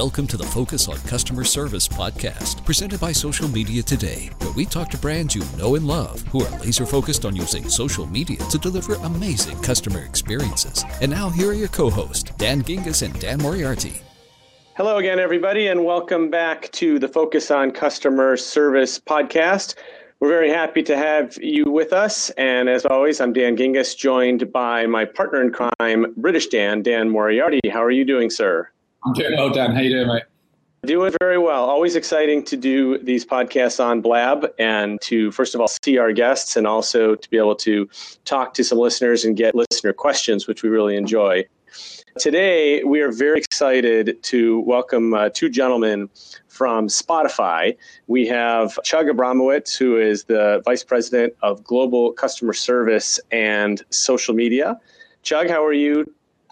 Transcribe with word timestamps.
Welcome 0.00 0.26
to 0.28 0.38
the 0.38 0.44
Focus 0.44 0.88
on 0.88 0.96
Customer 1.00 1.44
Service 1.44 1.86
podcast, 1.86 2.64
presented 2.64 2.98
by 3.00 3.12
Social 3.12 3.46
Media 3.48 3.82
Today, 3.82 4.30
where 4.38 4.52
we 4.52 4.64
talk 4.64 4.88
to 4.92 4.96
brands 4.96 5.34
you 5.34 5.42
know 5.58 5.74
and 5.74 5.86
love 5.86 6.22
who 6.28 6.42
are 6.42 6.58
laser 6.60 6.86
focused 6.86 7.26
on 7.26 7.36
using 7.36 7.68
social 7.68 8.06
media 8.06 8.38
to 8.48 8.56
deliver 8.56 8.94
amazing 8.94 9.60
customer 9.60 10.02
experiences. 10.02 10.86
And 11.02 11.10
now, 11.10 11.28
here 11.28 11.50
are 11.50 11.52
your 11.52 11.68
co 11.68 11.90
hosts, 11.90 12.30
Dan 12.38 12.62
Gingiss 12.62 13.02
and 13.02 13.20
Dan 13.20 13.42
Moriarty. 13.42 14.00
Hello 14.74 14.96
again, 14.96 15.18
everybody, 15.18 15.66
and 15.66 15.84
welcome 15.84 16.30
back 16.30 16.72
to 16.72 16.98
the 16.98 17.08
Focus 17.08 17.50
on 17.50 17.70
Customer 17.70 18.38
Service 18.38 18.98
podcast. 18.98 19.74
We're 20.18 20.30
very 20.30 20.48
happy 20.48 20.82
to 20.84 20.96
have 20.96 21.36
you 21.42 21.70
with 21.70 21.92
us. 21.92 22.30
And 22.38 22.70
as 22.70 22.86
always, 22.86 23.20
I'm 23.20 23.34
Dan 23.34 23.54
Gingiss, 23.54 23.94
joined 23.94 24.50
by 24.50 24.86
my 24.86 25.04
partner 25.04 25.42
in 25.42 25.52
crime, 25.52 26.14
British 26.16 26.46
Dan, 26.46 26.82
Dan 26.82 27.10
Moriarty. 27.10 27.60
How 27.70 27.84
are 27.84 27.90
you 27.90 28.06
doing, 28.06 28.30
sir? 28.30 28.70
I'm 29.04 29.12
doing 29.14 29.34
well, 29.36 29.50
Dan. 29.50 29.74
How 29.74 29.80
you 29.80 29.90
doing, 29.90 30.08
mate? 30.08 30.24
Doing 30.82 31.12
very 31.20 31.38
well. 31.38 31.64
Always 31.64 31.96
exciting 31.96 32.42
to 32.44 32.56
do 32.56 32.98
these 32.98 33.24
podcasts 33.24 33.82
on 33.82 34.00
Blab 34.00 34.46
and 34.58 35.00
to, 35.02 35.30
first 35.30 35.54
of 35.54 35.60
all, 35.60 35.68
see 35.68 35.98
our 35.98 36.12
guests 36.12 36.56
and 36.56 36.66
also 36.66 37.14
to 37.14 37.30
be 37.30 37.36
able 37.36 37.54
to 37.56 37.88
talk 38.24 38.54
to 38.54 38.64
some 38.64 38.78
listeners 38.78 39.24
and 39.24 39.36
get 39.36 39.54
listener 39.54 39.92
questions, 39.92 40.46
which 40.46 40.62
we 40.62 40.68
really 40.68 40.96
enjoy. 40.96 41.44
Today, 42.18 42.82
we 42.82 43.00
are 43.00 43.12
very 43.12 43.38
excited 43.38 44.22
to 44.24 44.60
welcome 44.60 45.14
uh, 45.14 45.28
two 45.32 45.48
gentlemen 45.48 46.08
from 46.48 46.88
Spotify. 46.88 47.76
We 48.06 48.26
have 48.26 48.78
Chug 48.82 49.06
Abramowitz, 49.06 49.76
who 49.78 49.96
is 49.96 50.24
the 50.24 50.62
Vice 50.64 50.82
President 50.82 51.34
of 51.42 51.62
Global 51.62 52.12
Customer 52.12 52.52
Service 52.52 53.20
and 53.30 53.82
Social 53.90 54.34
Media. 54.34 54.78
Chug, 55.22 55.48
how 55.48 55.64
are 55.64 55.72
you 55.72 56.06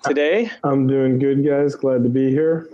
today? 0.04 0.50
I'm 0.64 0.86
doing 0.86 1.18
good, 1.18 1.44
guys. 1.44 1.74
Glad 1.74 2.02
to 2.02 2.08
be 2.08 2.30
here. 2.30 2.68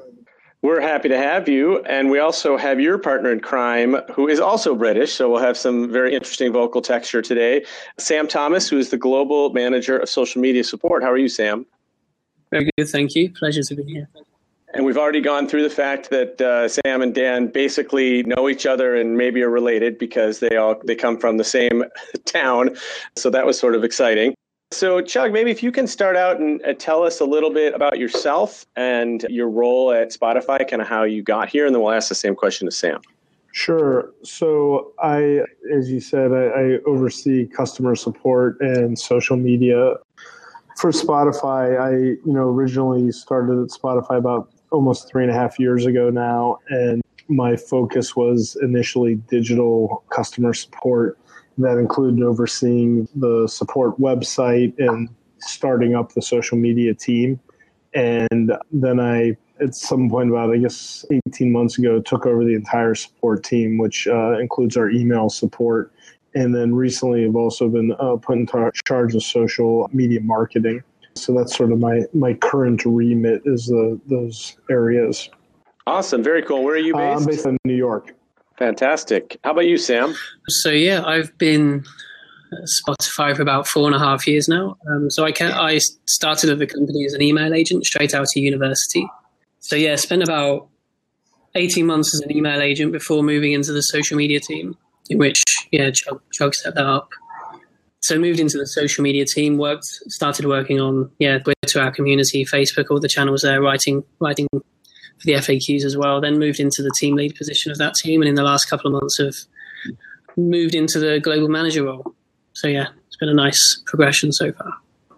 We're 0.63 0.81
happy 0.81 1.11
to 1.11 1.19
have 1.19 1.47
you. 1.47 1.83
And 1.85 2.11
we 2.11 2.19
also 2.19 2.57
have 2.57 2.81
your 2.81 2.97
partner 2.97 3.31
in 3.31 3.41
crime, 3.41 3.97
who 4.15 4.29
is 4.29 4.41
also 4.41 4.75
British. 4.75 5.13
So 5.13 5.31
we'll 5.31 5.43
have 5.43 5.59
some 5.59 5.93
very 5.93 6.15
interesting 6.15 6.53
vocal 6.53 6.81
texture 6.81 7.21
today. 7.21 7.67
Sam 7.99 8.27
Thomas, 8.27 8.69
who 8.69 8.79
is 8.79 8.89
the 8.89 8.97
Global 8.97 9.51
Manager 9.51 9.99
of 9.99 10.09
Social 10.09 10.41
Media 10.41 10.65
Support. 10.65 11.03
How 11.03 11.11
are 11.11 11.19
you, 11.19 11.29
Sam? 11.29 11.67
Very 12.51 12.71
good, 12.79 12.89
thank 12.89 13.15
you. 13.15 13.31
Pleasure 13.31 13.63
to 13.63 13.75
be 13.75 13.83
here. 13.83 14.09
And 14.73 14.85
we've 14.85 14.97
already 14.97 15.21
gone 15.21 15.49
through 15.49 15.63
the 15.63 15.71
fact 15.71 16.11
that 16.11 16.41
uh, 16.41 16.67
Sam 16.69 17.03
and 17.03 17.15
Dan 17.15 17.49
basically 17.49 18.25
know 18.25 18.49
each 18.49 18.65
other 18.65 18.97
and 18.97 19.17
maybe 19.17 19.43
are 19.43 19.51
related 19.51 19.99
because 19.99 20.41
they 20.41 20.57
all 20.57 20.81
they 20.85 20.97
come 20.97 21.19
from 21.19 21.37
the 21.37 21.45
same 21.45 21.85
town. 22.25 22.77
So 23.17 23.31
that 23.31 23.45
was 23.45 23.59
sort 23.59 23.75
of 23.75 23.85
exciting. 23.85 24.35
So, 24.75 25.01
Chug, 25.01 25.33
maybe 25.33 25.53
if 25.53 25.63
you 25.63 25.71
can 25.71 25.87
start 25.87 26.17
out 26.17 26.41
and 26.41 26.61
uh, 26.65 26.75
tell 26.75 27.05
us 27.05 27.21
a 27.21 27.25
little 27.25 27.53
bit 27.53 27.75
about 27.75 27.97
yourself 27.97 28.67
and 28.75 29.25
your 29.31 29.49
role 29.49 29.93
at 29.93 30.11
Spotify, 30.11 30.69
kind 30.69 30.83
of 30.83 30.89
how 30.89 31.05
you 31.05 31.23
got 31.23 31.49
here, 31.49 31.65
and 31.65 31.75
then 31.75 31.81
we'll 31.81 31.93
ask 31.93 32.09
the 32.09 32.15
same 32.17 32.35
question 32.35 32.67
to 32.67 32.73
Sam. 32.73 33.01
Sure. 33.53 34.13
So, 34.25 34.93
I, 34.99 35.43
as 35.73 35.93
you 35.93 36.01
said, 36.01 36.33
I, 36.33 36.47
I 36.47 36.79
oversee 36.87 37.47
customer 37.47 37.95
support 37.95 38.61
and 38.61 38.99
social 38.99 39.37
media 39.37 39.95
for 40.77 40.91
Spotify. 40.91 41.81
I, 41.81 41.93
you 41.97 42.33
know, 42.33 42.49
originally 42.49 43.13
started 43.13 43.63
at 43.63 43.69
Spotify 43.69 44.19
about 44.19 44.51
almost 44.73 45.09
three 45.09 45.23
and 45.23 45.31
a 45.31 45.35
half 45.35 45.61
years 45.61 45.87
ago 45.87 46.11
now, 46.11 46.59
and 46.69 47.01
my 47.29 47.55
focus 47.55 48.17
was 48.17 48.57
initially 48.61 49.15
digital 49.15 50.03
customer 50.11 50.53
support 50.53 51.17
that 51.59 51.79
included 51.79 52.23
overseeing 52.23 53.09
the 53.15 53.47
support 53.49 53.99
website 54.01 54.75
and 54.79 55.09
starting 55.39 55.95
up 55.95 56.13
the 56.13 56.23
social 56.23 56.59
media 56.59 56.95
team. 56.95 57.39
And 57.95 58.53
then 58.73 58.99
I, 58.99 59.37
at 59.61 59.75
some 59.75 60.11
point 60.11 60.31
about, 60.31 60.53
I 60.53 60.57
guess, 60.57 61.05
18 61.29 61.53
months 61.53 61.79
ago, 61.79 62.01
took 62.01 62.27
over 62.27 62.45
the 62.45 62.55
entire 62.55 62.95
support 62.95 63.45
team, 63.45 63.79
which 63.79 64.09
uh, 64.09 64.39
includes 64.39 64.77
our 64.77 64.91
email 64.91 65.29
support. 65.29 65.93
And 66.35 66.55
then 66.55 66.75
recently, 66.75 67.25
I've 67.25 67.37
also 67.37 67.69
been 67.69 67.93
uh, 68.01 68.17
put 68.17 68.39
in 68.39 68.47
tar- 68.47 68.73
charge 68.85 69.15
of 69.15 69.23
social 69.23 69.89
media 69.93 70.21
marketing. 70.21 70.83
So 71.15 71.33
that's 71.33 71.57
sort 71.57 71.71
of 71.71 71.79
my, 71.79 72.03
my 72.13 72.35
current 72.35 72.85
remit 72.85 73.43
is 73.45 73.67
the, 73.67 74.01
those 74.09 74.57
areas. 74.69 75.31
Awesome. 75.87 76.25
Very 76.25 76.43
cool. 76.43 76.65
Where 76.65 76.75
are 76.75 76.79
you 76.79 76.95
based? 76.95 77.05
Uh, 77.05 77.21
I'm 77.21 77.25
based 77.25 77.47
in 77.47 77.57
New 77.65 77.77
York. 77.77 78.15
Fantastic. 78.59 79.39
How 79.43 79.51
about 79.51 79.67
you, 79.67 79.77
Sam? 79.77 80.15
So 80.49 80.71
yeah, 80.71 81.05
I've 81.05 81.37
been 81.39 81.85
Spotify 82.87 83.35
for 83.35 83.43
about 83.43 83.67
four 83.67 83.87
and 83.87 83.97
a 83.97 83.99
half 83.99 84.29
years 84.29 84.49
now. 84.49 84.77
Um, 84.89 85.11
so 85.11 85.25
I 85.25 85.33
can, 85.33 85.51
I 85.53 85.79
started 86.07 86.51
at 86.51 86.59
the 86.59 86.67
company 86.67 87.05
as 87.05 87.15
an 87.15 87.23
email 87.23 87.53
agent 87.53 87.85
straight 87.85 88.15
out 88.15 88.23
of 88.23 88.29
university. 88.37 89.07
So 89.59 89.75
yeah, 89.75 89.97
spent 89.97 90.23
about 90.23 90.69
eighteen 91.57 91.87
months 91.87 92.15
as 92.15 92.21
an 92.21 92.37
email 92.37 92.61
agent 92.61 92.93
before 92.93 93.23
moving 93.23 93.53
into 93.53 93.73
the 93.73 93.81
social 93.81 94.17
media 94.17 94.39
team, 94.39 94.77
in 95.11 95.19
which 95.19 95.43
yeah, 95.73 95.91
Chug, 95.91 96.21
Chug 96.33 96.55
set 96.55 96.75
that 96.77 96.87
up. 96.87 97.09
So 98.01 98.19
moved 98.19 98.39
into 98.39 98.59
the 98.59 98.67
social 98.67 99.03
media 99.03 99.25
team, 99.25 99.57
worked, 99.57 99.87
started 100.09 100.45
working 100.45 100.79
on 100.79 101.11
yeah, 101.19 101.39
Twitter, 101.39 101.81
our 101.81 101.91
community, 101.91 102.45
Facebook, 102.45 102.91
all 102.91 103.01
the 103.01 103.09
channels 103.09 103.43
there, 103.43 103.63
writing 103.63 104.05
writing 104.21 104.47
for 105.19 105.27
the 105.27 105.33
FAQs 105.35 105.85
as 105.85 105.97
well. 105.97 106.21
Then 106.21 106.39
moved 106.39 106.61
into 106.61 106.83
the 106.83 106.93
team 106.99 107.17
lead 107.17 107.35
position 107.37 107.73
of 107.73 107.79
that 107.79 107.95
team, 107.95 108.23
and 108.23 108.29
in 108.29 108.35
the 108.35 108.43
last 108.43 108.67
couple 108.67 108.89
of 108.89 109.01
months 109.01 109.19
have 109.19 109.35
moved 110.37 110.75
into 110.75 110.99
the 110.99 111.21
global 111.21 111.49
manager 111.49 111.85
role. 111.85 112.15
So 112.53 112.69
yeah, 112.69 112.89
it's 113.07 113.17
been 113.17 113.29
a 113.29 113.35
nice 113.35 113.83
progression 113.87 114.33
so 114.33 114.53
far. 114.53 114.73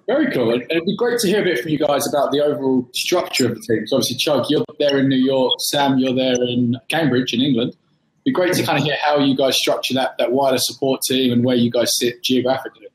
Very 0.06 0.30
cool. 0.30 0.52
And 0.52 0.62
it'd 0.70 0.84
be 0.84 0.96
great 0.96 1.18
to 1.20 1.26
hear 1.26 1.40
a 1.40 1.44
bit 1.44 1.58
from 1.60 1.72
you 1.72 1.78
guys 1.78 2.06
about 2.08 2.30
the 2.30 2.40
overall 2.40 2.88
structure 2.94 3.46
of 3.46 3.56
the 3.56 3.60
team. 3.60 3.86
So 3.88 3.96
obviously, 3.96 4.16
Chug, 4.18 4.46
you're 4.48 4.64
there 4.78 4.98
in 4.98 5.08
New 5.08 5.16
York. 5.16 5.54
Sam, 5.58 5.98
you're 5.98 6.14
there 6.14 6.34
in 6.34 6.76
Cambridge 6.88 7.34
in 7.34 7.40
England. 7.40 7.70
It'd 7.70 8.24
be 8.24 8.32
great 8.32 8.54
to 8.54 8.62
kind 8.62 8.78
of 8.78 8.84
hear 8.84 8.96
how 9.04 9.18
you 9.18 9.36
guys 9.36 9.56
structure 9.56 9.94
that, 9.94 10.16
that 10.18 10.32
wider 10.32 10.58
support 10.58 11.00
team 11.02 11.32
and 11.32 11.44
where 11.44 11.56
you 11.56 11.70
guys 11.70 11.90
sit 11.96 12.22
geographically. 12.22 12.86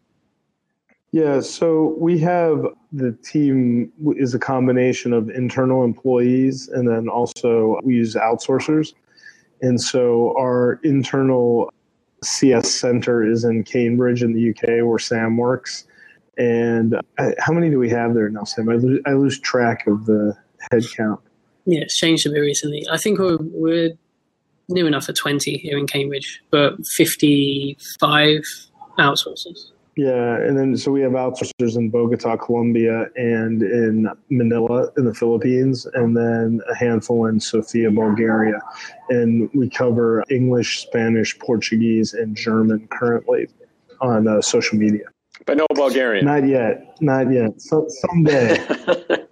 Yeah, 1.11 1.41
so 1.41 1.95
we 1.97 2.17
have 2.19 2.65
the 2.93 3.11
team 3.23 3.91
is 4.15 4.33
a 4.33 4.39
combination 4.39 5.11
of 5.11 5.29
internal 5.29 5.83
employees 5.83 6.69
and 6.69 6.87
then 6.87 7.09
also 7.09 7.79
we 7.83 7.95
use 7.95 8.15
outsourcers. 8.15 8.93
And 9.61 9.79
so 9.81 10.33
our 10.39 10.79
internal 10.83 11.71
CS 12.23 12.71
center 12.71 13.25
is 13.25 13.43
in 13.43 13.63
Cambridge 13.63 14.23
in 14.23 14.33
the 14.33 14.51
UK 14.51 14.85
where 14.87 14.99
Sam 14.99 15.35
works. 15.35 15.85
And 16.37 16.95
uh, 17.17 17.31
how 17.39 17.51
many 17.51 17.69
do 17.69 17.77
we 17.77 17.89
have 17.89 18.13
there 18.13 18.29
now, 18.29 18.45
Sam? 18.45 18.69
I 18.69 18.75
lose, 18.75 19.01
I 19.05 19.11
lose 19.11 19.37
track 19.37 19.87
of 19.87 20.05
the 20.05 20.35
head 20.71 20.83
count. 20.95 21.19
Yeah, 21.65 21.81
it's 21.81 21.97
changed 21.97 22.25
a 22.25 22.29
bit 22.29 22.39
recently. 22.39 22.87
I 22.89 22.97
think 22.97 23.19
we're, 23.19 23.37
we're 23.41 23.91
new 24.69 24.87
enough 24.87 25.09
at 25.09 25.15
20 25.17 25.57
here 25.57 25.77
in 25.77 25.87
Cambridge, 25.87 26.41
but 26.51 26.75
55 26.95 28.41
outsourcers. 28.97 29.70
Yeah, 29.97 30.37
and 30.37 30.57
then 30.57 30.77
so 30.77 30.89
we 30.91 31.01
have 31.01 31.11
outsourcers 31.11 31.75
in 31.75 31.89
Bogota, 31.89 32.37
Colombia, 32.37 33.09
and 33.17 33.61
in 33.61 34.09
Manila 34.29 34.89
in 34.95 35.03
the 35.03 35.13
Philippines, 35.13 35.85
and 35.93 36.15
then 36.15 36.61
a 36.69 36.75
handful 36.75 37.25
in 37.25 37.41
Sofia, 37.41 37.91
Bulgaria. 37.91 38.59
And 39.09 39.49
we 39.53 39.69
cover 39.69 40.23
English, 40.29 40.81
Spanish, 40.81 41.37
Portuguese, 41.39 42.13
and 42.13 42.37
German 42.37 42.87
currently 42.87 43.47
on 43.99 44.29
uh, 44.29 44.41
social 44.41 44.77
media. 44.77 45.07
But 45.45 45.57
no 45.57 45.65
Bulgarian. 45.73 46.25
Not 46.25 46.47
yet. 46.47 46.95
Not 47.01 47.31
yet. 47.31 47.61
So, 47.61 47.87
someday. 47.89 48.65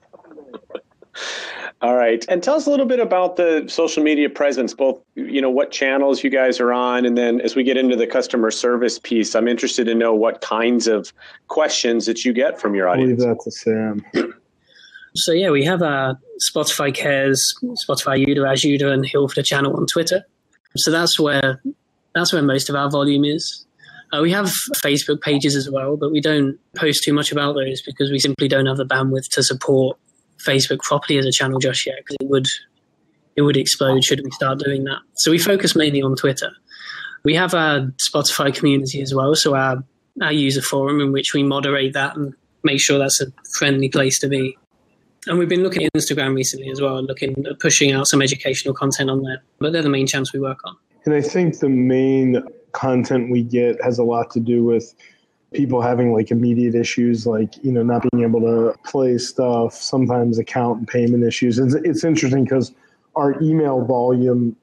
All 1.81 1.95
right. 1.95 2.25
And 2.27 2.43
tell 2.43 2.55
us 2.55 2.67
a 2.67 2.69
little 2.69 2.85
bit 2.85 2.99
about 2.99 3.37
the 3.37 3.65
social 3.69 4.03
media 4.03 4.29
presence, 4.29 4.73
both, 4.73 4.99
you 5.15 5.41
know, 5.41 5.49
what 5.49 5.71
channels 5.71 6.23
you 6.23 6.29
guys 6.29 6.59
are 6.59 6.73
on. 6.73 7.05
And 7.05 7.17
then 7.17 7.39
as 7.39 7.55
we 7.55 7.63
get 7.63 7.77
into 7.77 7.95
the 7.95 8.05
customer 8.05 8.51
service 8.51 8.99
piece, 8.99 9.33
I'm 9.33 9.47
interested 9.47 9.85
to 9.85 9.95
know 9.95 10.13
what 10.13 10.41
kinds 10.41 10.87
of 10.87 11.13
questions 11.47 12.05
that 12.05 12.25
you 12.25 12.33
get 12.33 12.59
from 12.59 12.75
your 12.75 12.89
I'll 12.89 12.97
leave 12.97 13.19
audience. 13.19 13.23
that 13.23 13.39
to 13.43 13.51
Sam. 13.51 14.33
So 15.15 15.31
yeah, 15.31 15.51
we 15.51 15.63
have 15.63 15.81
our 15.81 16.19
Spotify 16.53 16.93
Cares, 16.93 17.41
Spotify 17.63 18.25
Ayuda, 18.25 18.51
As 18.51 18.61
Uda, 18.61 18.91
and 18.91 19.05
Hilfter 19.05 19.43
channel 19.43 19.75
on 19.75 19.85
Twitter. 19.91 20.23
So 20.75 20.91
that's 20.91 21.17
where 21.19 21.61
that's 22.13 22.33
where 22.33 22.41
most 22.41 22.69
of 22.69 22.75
our 22.75 22.91
volume 22.91 23.23
is. 23.23 23.65
Uh, 24.11 24.21
we 24.21 24.31
have 24.31 24.51
Facebook 24.83 25.21
pages 25.21 25.55
as 25.55 25.69
well, 25.69 25.95
but 25.95 26.11
we 26.11 26.19
don't 26.19 26.59
post 26.75 27.03
too 27.03 27.13
much 27.13 27.31
about 27.31 27.53
those 27.53 27.81
because 27.81 28.11
we 28.11 28.19
simply 28.19 28.47
don't 28.47 28.65
have 28.65 28.77
the 28.77 28.85
bandwidth 28.85 29.29
to 29.31 29.43
support 29.43 29.97
Facebook 30.45 30.79
properly 30.79 31.17
as 31.19 31.25
a 31.25 31.31
channel 31.31 31.59
just 31.59 31.85
yet 31.85 31.97
because 31.99 32.17
it 32.19 32.27
would 32.27 32.47
it 33.35 33.41
would 33.41 33.57
explode 33.57 34.03
should 34.03 34.21
we 34.23 34.31
start 34.31 34.59
doing 34.59 34.83
that. 34.85 34.99
So 35.15 35.31
we 35.31 35.37
focus 35.37 35.75
mainly 35.75 36.01
on 36.01 36.15
Twitter. 36.15 36.51
We 37.23 37.35
have 37.35 37.53
our 37.53 37.91
Spotify 38.09 38.53
community 38.53 39.01
as 39.01 39.13
well, 39.13 39.35
so 39.35 39.55
our 39.55 39.83
our 40.21 40.33
user 40.33 40.61
forum 40.61 40.99
in 40.99 41.11
which 41.11 41.33
we 41.33 41.43
moderate 41.43 41.93
that 41.93 42.15
and 42.15 42.33
make 42.63 42.81
sure 42.81 42.97
that's 42.97 43.21
a 43.21 43.27
friendly 43.53 43.89
place 43.89 44.19
to 44.19 44.27
be. 44.27 44.57
And 45.27 45.37
we've 45.37 45.49
been 45.49 45.63
looking 45.63 45.83
at 45.83 45.91
Instagram 45.93 46.33
recently 46.35 46.69
as 46.69 46.81
well, 46.81 47.01
looking 47.03 47.45
at 47.45 47.59
pushing 47.59 47.91
out 47.91 48.07
some 48.07 48.21
educational 48.21 48.73
content 48.73 49.09
on 49.09 49.21
there. 49.21 49.43
But 49.59 49.73
they're 49.73 49.81
the 49.81 49.89
main 49.89 50.07
channels 50.07 50.33
we 50.33 50.39
work 50.39 50.59
on. 50.65 50.75
And 51.05 51.13
I 51.13 51.21
think 51.21 51.59
the 51.59 51.69
main 51.69 52.41
content 52.71 53.31
we 53.31 53.43
get 53.43 53.81
has 53.83 53.99
a 53.99 54.03
lot 54.03 54.31
to 54.31 54.39
do 54.39 54.63
with 54.63 54.93
people 55.53 55.81
having 55.81 56.13
like 56.13 56.31
immediate 56.31 56.75
issues, 56.75 57.25
like, 57.25 57.63
you 57.63 57.71
know, 57.71 57.83
not 57.83 58.05
being 58.11 58.23
able 58.23 58.41
to 58.41 58.77
play 58.83 59.17
stuff, 59.17 59.73
sometimes 59.73 60.37
account 60.37 60.79
and 60.79 60.87
payment 60.87 61.23
issues. 61.23 61.57
It's, 61.57 61.73
it's 61.73 62.03
interesting 62.03 62.43
because 62.43 62.73
our 63.15 63.41
email 63.41 63.83
volume 63.83 64.55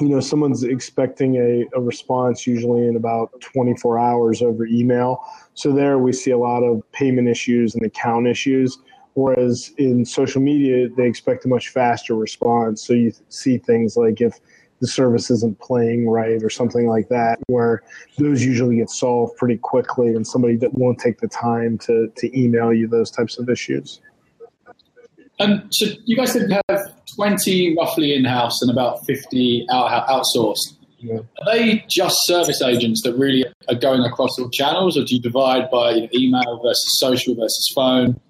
you 0.00 0.08
know 0.08 0.20
someone's 0.20 0.64
expecting 0.64 1.36
a, 1.36 1.64
a 1.76 1.80
response 1.80 2.46
usually 2.46 2.86
in 2.86 2.96
about 2.96 3.30
24 3.40 3.98
hours 3.98 4.42
over 4.42 4.66
email 4.66 5.24
so 5.54 5.72
there 5.72 5.98
we 5.98 6.12
see 6.12 6.30
a 6.30 6.38
lot 6.38 6.62
of 6.62 6.82
payment 6.92 7.28
issues 7.28 7.74
and 7.74 7.84
account 7.84 8.26
issues 8.26 8.78
whereas 9.14 9.72
in 9.78 10.04
social 10.04 10.42
media 10.42 10.88
they 10.96 11.06
expect 11.06 11.44
a 11.44 11.48
much 11.48 11.68
faster 11.68 12.16
response 12.16 12.84
so 12.84 12.92
you 12.92 13.12
see 13.28 13.56
things 13.58 13.96
like 13.96 14.20
if 14.20 14.40
the 14.84 14.90
service 14.90 15.30
isn't 15.30 15.58
playing 15.60 16.06
right 16.08 16.42
or 16.42 16.50
something 16.50 16.86
like 16.86 17.08
that 17.08 17.38
where 17.46 17.82
those 18.18 18.44
usually 18.44 18.76
get 18.76 18.90
solved 18.90 19.34
pretty 19.38 19.56
quickly 19.56 20.08
and 20.14 20.26
somebody 20.26 20.56
that 20.56 20.74
won't 20.74 20.98
take 20.98 21.20
the 21.20 21.28
time 21.28 21.78
to, 21.78 22.12
to 22.16 22.38
email 22.38 22.70
you 22.70 22.86
those 22.86 23.10
types 23.10 23.38
of 23.38 23.48
issues 23.48 24.00
and 25.38 25.66
so 25.70 25.86
you 26.04 26.16
guys 26.16 26.34
did 26.34 26.52
have 26.68 26.80
20 27.16 27.76
roughly 27.76 28.14
in-house 28.14 28.62
and 28.62 28.70
about 28.70 29.04
50 29.06 29.66
out, 29.70 30.06
outsourced. 30.06 30.76
Yeah. 30.98 31.18
Are 31.18 31.44
they 31.52 31.84
just 31.88 32.16
service 32.24 32.62
agents 32.62 33.02
that 33.02 33.14
really 33.16 33.44
are 33.68 33.74
going 33.74 34.02
across 34.02 34.38
all 34.38 34.48
channels, 34.50 34.96
or 34.96 35.04
do 35.04 35.16
you 35.16 35.20
divide 35.20 35.70
by 35.70 36.08
email 36.14 36.60
versus 36.62 36.98
social 36.98 37.34
versus 37.34 37.72
phone? 37.74 38.20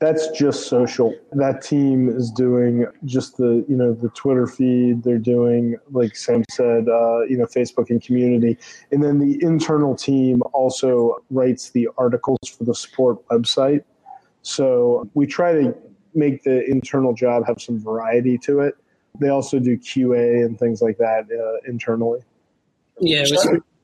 That's 0.00 0.28
just 0.30 0.66
social. 0.66 1.14
That 1.32 1.60
team 1.60 2.08
is 2.08 2.30
doing 2.30 2.86
just 3.04 3.36
the 3.36 3.64
you 3.68 3.76
know 3.76 3.92
the 3.92 4.08
Twitter 4.10 4.46
feed. 4.46 5.02
They're 5.02 5.18
doing 5.18 5.76
like 5.90 6.16
Sam 6.16 6.42
said, 6.50 6.88
uh, 6.88 7.20
you 7.28 7.36
know 7.36 7.44
Facebook 7.44 7.90
and 7.90 8.02
community, 8.02 8.56
and 8.90 9.04
then 9.04 9.18
the 9.18 9.42
internal 9.42 9.94
team 9.94 10.42
also 10.54 11.16
writes 11.28 11.70
the 11.70 11.88
articles 11.98 12.38
for 12.56 12.64
the 12.64 12.74
support 12.74 13.26
website. 13.28 13.84
So 14.40 15.06
we 15.12 15.26
try 15.26 15.52
to 15.52 15.76
make 16.14 16.44
the 16.44 16.64
internal 16.64 17.12
job 17.12 17.46
have 17.46 17.60
some 17.60 17.78
variety 17.78 18.38
to 18.38 18.60
it. 18.60 18.76
They 19.20 19.28
also 19.28 19.58
do 19.58 19.76
QA 19.76 20.46
and 20.46 20.58
things 20.58 20.80
like 20.80 20.96
that 20.96 21.26
uh, 21.30 21.70
internally. 21.70 22.20
Yeah, 23.00 23.24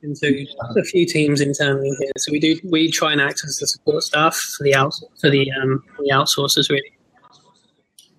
into 0.03 0.45
a 0.77 0.83
few 0.83 1.05
teams 1.05 1.41
internally 1.41 1.91
here, 1.99 2.11
so 2.17 2.31
we 2.31 2.39
do 2.39 2.59
we 2.69 2.91
try 2.91 3.11
and 3.11 3.21
act 3.21 3.41
as 3.45 3.57
the 3.57 3.67
support 3.67 4.03
staff 4.03 4.35
for 4.57 4.63
the 4.63 4.75
out 4.75 4.93
for 5.19 5.29
the 5.29 5.51
um, 5.51 5.83
the 5.99 6.11
outsourcers 6.11 6.69
really. 6.69 6.91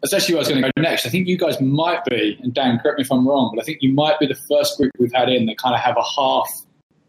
That's 0.03 0.13
actually 0.13 0.35
where 0.35 0.41
I 0.41 0.43
was 0.43 0.49
going 0.49 0.63
to 0.63 0.73
go 0.77 0.83
next. 0.83 1.07
I 1.07 1.09
think 1.09 1.27
you 1.27 1.37
guys 1.37 1.61
might 1.61 2.05
be, 2.05 2.39
and 2.41 2.55
Dan, 2.55 2.79
correct 2.79 2.99
me 2.99 3.05
if 3.05 3.11
I'm 3.11 3.27
wrong, 3.27 3.53
but 3.53 3.61
I 3.61 3.65
think 3.65 3.79
you 3.81 3.93
might 3.93 4.21
be 4.21 4.27
the 4.27 4.39
first 4.49 4.77
group 4.79 4.93
we've 5.01 5.13
had 5.13 5.29
in 5.29 5.47
that 5.47 5.59
kind 5.59 5.75
of 5.75 5.81
have 5.81 5.97
a 5.97 6.05
half 6.17 6.49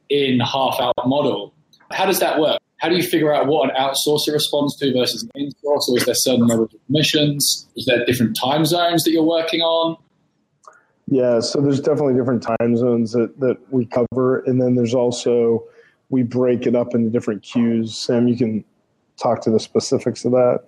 in, 0.10 0.40
half 0.40 0.80
out 0.80 0.96
model. 1.06 1.54
How 1.92 2.08
does 2.08 2.20
that 2.20 2.40
work? 2.40 2.60
how 2.80 2.88
do 2.88 2.96
you 2.96 3.04
figure 3.04 3.34
out 3.34 3.48
what 3.48 3.70
an 3.70 3.76
outsourcer 3.76 4.34
responds 4.34 4.76
to 4.78 4.92
versus 4.94 5.24
an 5.24 5.30
in-source? 5.36 5.90
Or 5.90 5.98
is 5.98 6.06
there 6.06 6.16
certain 6.16 6.48
levels 6.48 6.74
of 6.74 6.88
permissions? 6.88 7.68
Is 7.76 7.86
there 7.86 8.04
different 8.06 8.38
time 8.42 8.66
zones 8.66 9.04
that 9.04 9.12
you're 9.12 9.24
working 9.24 9.62
on? 9.62 9.98
Yeah, 11.10 11.40
so 11.40 11.62
there's 11.62 11.80
definitely 11.80 12.14
different 12.14 12.44
time 12.44 12.76
zones 12.76 13.14
that, 13.14 13.40
that 13.40 13.58
we 13.72 13.86
cover. 13.86 14.40
And 14.40 14.62
then 14.62 14.76
there's 14.76 14.94
also, 14.94 15.64
we 16.10 16.24
break 16.24 16.68
it 16.68 16.76
up 16.76 16.94
into 16.94 17.10
different 17.10 17.42
queues. 17.42 17.98
Sam, 17.98 18.28
you 18.28 18.38
can 18.38 18.64
talk 19.18 19.42
to 19.42 19.50
the 19.50 19.60
specifics 19.60 20.26
of 20.26 20.32
that. 20.32 20.64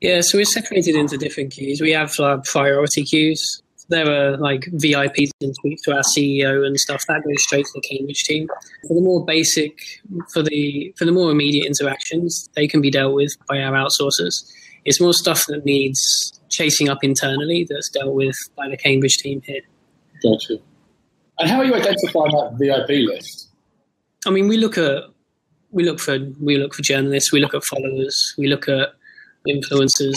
Yeah, 0.00 0.20
so 0.20 0.38
we're 0.38 0.44
separated 0.44 0.94
into 0.94 1.16
different 1.16 1.52
queues. 1.52 1.80
We 1.80 1.92
have 1.92 2.18
uh, 2.20 2.38
priority 2.44 3.02
queues, 3.04 3.62
there 3.88 4.10
are 4.10 4.36
like 4.36 4.62
VIPs 4.72 5.30
and 5.40 5.54
tweets 5.64 5.82
to 5.84 5.94
our 5.94 6.02
CEO 6.02 6.66
and 6.66 6.78
stuff 6.78 7.04
that 7.06 7.22
goes 7.24 7.42
straight 7.42 7.66
to 7.66 7.72
the 7.74 7.80
Cambridge 7.80 8.24
team. 8.24 8.48
For 8.88 8.94
the 8.94 9.00
more 9.00 9.24
basic, 9.24 9.78
for 10.32 10.42
the 10.42 10.92
for 10.96 11.04
the 11.04 11.12
more 11.12 11.30
immediate 11.30 11.66
interactions, 11.66 12.48
they 12.54 12.66
can 12.66 12.80
be 12.80 12.90
dealt 12.90 13.14
with 13.14 13.36
by 13.48 13.60
our 13.60 13.72
outsourcers. 13.72 14.50
It's 14.84 15.00
more 15.00 15.14
stuff 15.14 15.44
that 15.48 15.64
needs 15.64 16.35
chasing 16.56 16.88
up 16.88 16.98
internally 17.02 17.66
that's 17.68 17.90
dealt 17.90 18.14
with 18.14 18.36
by 18.56 18.68
the 18.68 18.76
Cambridge 18.76 19.16
team 19.18 19.42
here. 19.44 19.62
Gotcha. 20.22 20.58
And 21.38 21.50
how 21.50 21.58
are 21.58 21.64
you 21.64 21.74
identifying 21.74 22.32
that 22.32 22.56
VIP 22.58 23.06
list? 23.06 23.50
I 24.26 24.30
mean, 24.30 24.48
we 24.48 24.56
look 24.56 24.78
at 24.78 25.04
we 25.70 25.84
look 25.84 26.00
for 26.00 26.18
we 26.40 26.56
look 26.56 26.74
for 26.74 26.82
journalists, 26.82 27.32
we 27.32 27.40
look 27.40 27.54
at 27.54 27.64
followers, 27.64 28.34
we 28.38 28.46
look 28.48 28.68
at 28.68 28.94
influencers. 29.48 30.16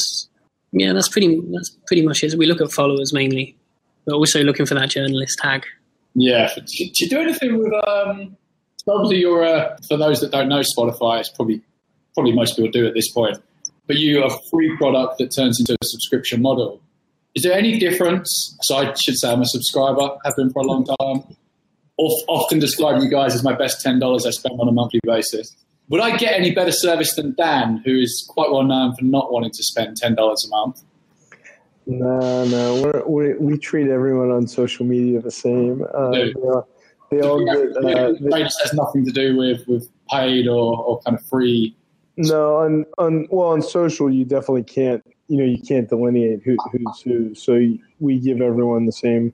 Yeah, 0.71 0.93
that's 0.93 1.09
pretty 1.09 1.41
that's 1.51 1.77
pretty 1.87 2.03
much 2.03 2.23
it. 2.23 2.35
We 2.35 2.45
look 2.45 2.61
at 2.61 2.71
followers 2.71 3.13
mainly 3.13 3.57
but 4.09 4.15
also 4.15 4.43
looking 4.43 4.65
for 4.65 4.73
that 4.75 4.89
journalist 4.89 5.37
tag. 5.39 5.65
Yeah. 6.15 6.51
Do 6.55 6.63
you 6.65 7.09
do 7.09 7.19
anything 7.19 7.59
with? 7.59 7.73
Um, 7.87 8.35
obviously, 8.87 9.19
you're 9.19 9.45
uh, 9.45 9.77
for 9.87 9.97
those 9.97 10.19
that 10.21 10.31
don't 10.31 10.49
know 10.49 10.61
Spotify. 10.61 11.19
It's 11.19 11.29
probably 11.29 11.61
probably 12.15 12.33
most 12.33 12.55
people 12.55 12.71
do 12.71 12.87
at 12.87 12.95
this 12.95 13.11
point. 13.11 13.37
But 13.89 13.97
you 13.97 14.21
have 14.21 14.31
a 14.31 14.37
free 14.51 14.77
product 14.77 15.17
that 15.17 15.35
turns 15.35 15.59
into 15.59 15.73
a 15.73 15.85
subscription 15.85 16.43
model. 16.43 16.79
Is 17.33 17.41
there 17.41 17.53
any 17.53 17.79
difference? 17.79 18.55
So 18.61 18.77
I 18.77 18.93
should 18.93 19.17
say 19.17 19.31
I'm 19.31 19.41
a 19.41 19.45
subscriber, 19.47 20.15
have 20.23 20.35
been 20.35 20.51
for 20.51 20.61
a 20.61 20.65
long 20.65 20.85
time. 20.85 21.23
Often 21.97 22.59
describe 22.59 23.01
you 23.01 23.09
guys 23.09 23.33
as 23.33 23.43
my 23.43 23.53
best 23.53 23.81
ten 23.81 23.97
dollars 23.97 24.27
I 24.27 24.29
spend 24.29 24.61
on 24.61 24.67
a 24.67 24.71
monthly 24.71 24.99
basis. 25.03 25.55
Would 25.89 26.01
I 26.01 26.17
get 26.17 26.39
any 26.39 26.53
better 26.53 26.71
service 26.71 27.15
than 27.15 27.33
Dan, 27.33 27.81
who 27.83 27.99
is 27.99 28.25
quite 28.29 28.51
well 28.51 28.61
known 28.63 28.95
for 28.95 29.05
not 29.05 29.33
wanting 29.33 29.51
to 29.51 29.63
spend 29.63 29.97
ten 29.97 30.13
dollars 30.13 30.45
a 30.45 30.49
month? 30.49 30.83
No, 31.87 32.45
no, 32.45 32.81
we're, 32.83 33.07
we 33.07 33.33
we 33.39 33.57
treat 33.57 33.89
everyone 33.89 34.29
on 34.29 34.47
social 34.47 34.85
media 34.85 35.19
the 35.19 35.31
same. 35.31 35.83
Uh, 35.93 36.11
they, 36.11 36.33
they 37.09 37.21
all 37.21 37.43
get. 37.43 37.75
Uh, 37.83 38.13
has 38.31 38.73
nothing 38.73 39.03
to 39.03 39.11
do 39.11 39.35
with 39.35 39.67
with 39.67 39.89
paid 40.11 40.47
or, 40.47 40.77
or 40.77 41.01
kind 41.01 41.17
of 41.17 41.25
free. 41.25 41.75
No, 42.19 42.57
on 42.57 42.85
on 42.97 43.27
well 43.31 43.47
on 43.47 43.61
social 43.61 44.11
you 44.11 44.25
definitely 44.25 44.63
can't. 44.63 45.03
You 45.29 45.37
know 45.37 45.45
you 45.45 45.61
can't 45.61 45.87
delineate 45.87 46.41
who, 46.43 46.57
who's 46.71 47.01
who. 47.01 47.33
So 47.33 47.61
we 47.99 48.19
give 48.19 48.41
everyone 48.41 48.85
the 48.85 48.91
same 48.91 49.33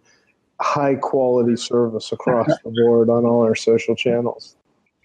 high 0.62 0.96
quality 0.96 1.56
service 1.56 2.12
across 2.12 2.48
the 2.64 2.70
board 2.70 3.10
on 3.10 3.26
all 3.26 3.42
our 3.42 3.56
social 3.56 3.96
channels. 3.96 4.56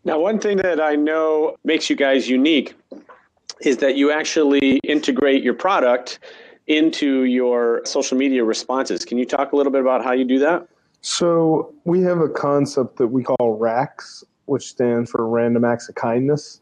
Now, 0.04 0.18
one 0.18 0.38
thing 0.38 0.58
that 0.58 0.80
I 0.80 0.94
know 0.94 1.56
makes 1.64 1.88
you 1.88 1.96
guys 1.96 2.28
unique 2.28 2.74
is 3.62 3.78
that 3.78 3.96
you 3.96 4.10
actually 4.10 4.78
integrate 4.84 5.42
your 5.42 5.54
product 5.54 6.18
into 6.66 7.24
your 7.24 7.80
social 7.84 8.16
media 8.16 8.44
responses. 8.44 9.04
Can 9.04 9.16
you 9.16 9.26
talk 9.26 9.52
a 9.52 9.56
little 9.56 9.72
bit 9.72 9.80
about 9.80 10.04
how 10.04 10.12
you 10.12 10.24
do 10.24 10.38
that? 10.38 10.66
So, 11.00 11.74
we 11.84 12.02
have 12.02 12.20
a 12.20 12.28
concept 12.28 12.98
that 12.98 13.08
we 13.08 13.22
call 13.22 13.58
RACKS, 13.58 14.22
which 14.44 14.64
stands 14.64 15.10
for 15.10 15.26
Random 15.26 15.64
Acts 15.64 15.88
of 15.88 15.94
Kindness. 15.94 16.59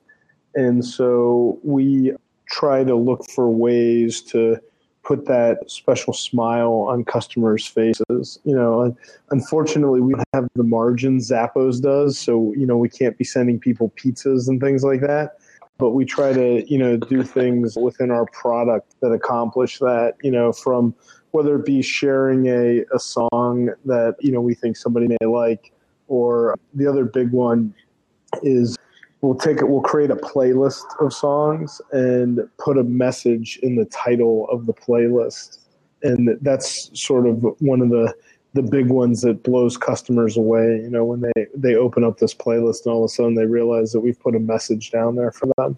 And 0.59 0.85
so, 0.85 1.59
we 1.63 2.13
try 2.47 2.83
to 2.85 2.95
look 2.95 3.25
for 3.31 3.49
ways 3.51 4.21
to 4.23 4.59
put 5.05 5.27
that 5.27 5.71
special 5.71 6.13
smile 6.13 6.87
on 6.89 7.05
customers' 7.05 7.67
faces. 7.67 8.39
You 8.45 8.57
know, 8.57 8.97
unfortunately, 9.31 10.01
we 10.01 10.15
don't 10.15 10.25
have 10.35 10.49
the 10.55 10.65
margins 10.65 11.31
Zappos 11.31 11.81
does, 11.81 12.19
so 12.19 12.53
you 12.57 12.67
know 12.67 12.77
we 12.77 12.89
can't 12.89 13.17
be 13.17 13.25
sending 13.25 13.59
people 13.59 13.93
pizzas 13.97 14.49
and 14.49 14.61
things 14.61 14.83
like 14.85 15.01
that 15.03 15.37
but 15.79 15.91
we 15.91 16.05
try 16.05 16.33
to 16.33 16.71
you 16.71 16.77
know 16.77 16.97
do 16.97 17.23
things 17.23 17.77
within 17.81 18.11
our 18.11 18.27
product 18.27 18.95
that 19.01 19.13
accomplish 19.13 19.79
that 19.79 20.15
you 20.23 20.31
know 20.31 20.53
from 20.53 20.95
whether 21.31 21.57
it 21.57 21.65
be 21.65 21.83
sharing 21.83 22.47
a, 22.47 22.85
a 22.95 22.99
song 22.99 23.71
that 23.85 24.17
you 24.21 24.33
know 24.33 24.41
we 24.41 24.55
think 24.55 24.77
somebody 24.77 25.07
may 25.09 25.27
like 25.27 25.73
or 26.09 26.57
the 26.75 26.87
other 26.87 27.05
big 27.05 27.31
one 27.31 27.73
is 28.43 28.77
we'll 29.21 29.35
take 29.35 29.59
it 29.59 29.69
we'll 29.69 29.81
create 29.81 30.11
a 30.11 30.17
playlist 30.17 30.85
of 31.01 31.13
songs 31.13 31.81
and 31.93 32.41
put 32.59 32.79
a 32.79 32.85
message 32.85 33.59
in 33.63 33.77
the 33.77 33.85
title 33.87 34.49
of 34.51 34.67
the 34.67 34.73
playlist 34.73 35.59
and 36.03 36.39
that's 36.43 36.91
sort 36.99 37.27
of 37.27 37.45
one 37.61 37.81
of 37.81 37.91
the 37.91 38.15
the 38.55 38.63
big 38.63 38.89
ones 38.89 39.21
that 39.23 39.43
blows 39.43 39.77
customers 39.77 40.37
away. 40.37 40.81
You 40.83 40.91
know, 40.91 41.05
when 41.05 41.21
they 41.21 41.47
they 41.55 41.75
open 41.75 42.05
up 42.05 42.19
this 42.19 42.35
playlist 42.35 42.85
and 42.85 42.95
all 42.95 43.05
of 43.05 43.11
a 43.11 43.13
sudden 43.13 43.35
they 43.35 43.47
realize 43.47 43.93
that 43.93 44.01
we've 44.01 44.19
put 44.19 44.35
a 44.35 44.41
message 44.41 44.91
down 44.91 45.17
there 45.17 45.33
for 45.33 45.49
them. 45.57 45.77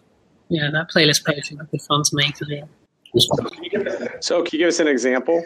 Yeah, 0.48 0.70
that 0.72 0.90
playlist 0.90 1.24
page 1.24 1.52
would 1.52 1.70
be 1.70 1.78
fun 1.78 2.02
to 2.02 2.16
make. 2.16 2.34
Yeah. 2.46 2.64
So, 4.20 4.42
can 4.42 4.52
you 4.52 4.58
give 4.58 4.68
us 4.68 4.80
an 4.80 4.88
example? 4.88 5.44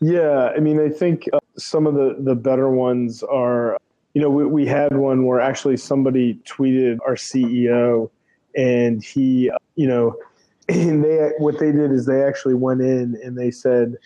Yeah, 0.00 0.52
I 0.54 0.60
mean, 0.60 0.78
I 0.78 0.90
think 0.90 1.28
uh, 1.32 1.38
some 1.56 1.86
of 1.86 1.94
the 1.94 2.16
the 2.20 2.34
better 2.34 2.70
ones 2.70 3.22
are. 3.22 3.78
You 4.16 4.22
know, 4.22 4.30
we, 4.30 4.46
we 4.46 4.66
had 4.66 4.96
one 4.96 5.26
where 5.26 5.42
actually 5.42 5.76
somebody 5.76 6.40
tweeted 6.46 6.96
our 7.06 7.16
CEO, 7.16 8.08
and 8.56 9.04
he, 9.04 9.50
you 9.74 9.86
know, 9.86 10.16
and 10.70 11.04
they 11.04 11.32
what 11.36 11.58
they 11.58 11.70
did 11.70 11.92
is 11.92 12.06
they 12.06 12.22
actually 12.22 12.54
went 12.54 12.80
in 12.80 13.20
and 13.22 13.36
they 13.36 13.50
said 13.50 13.98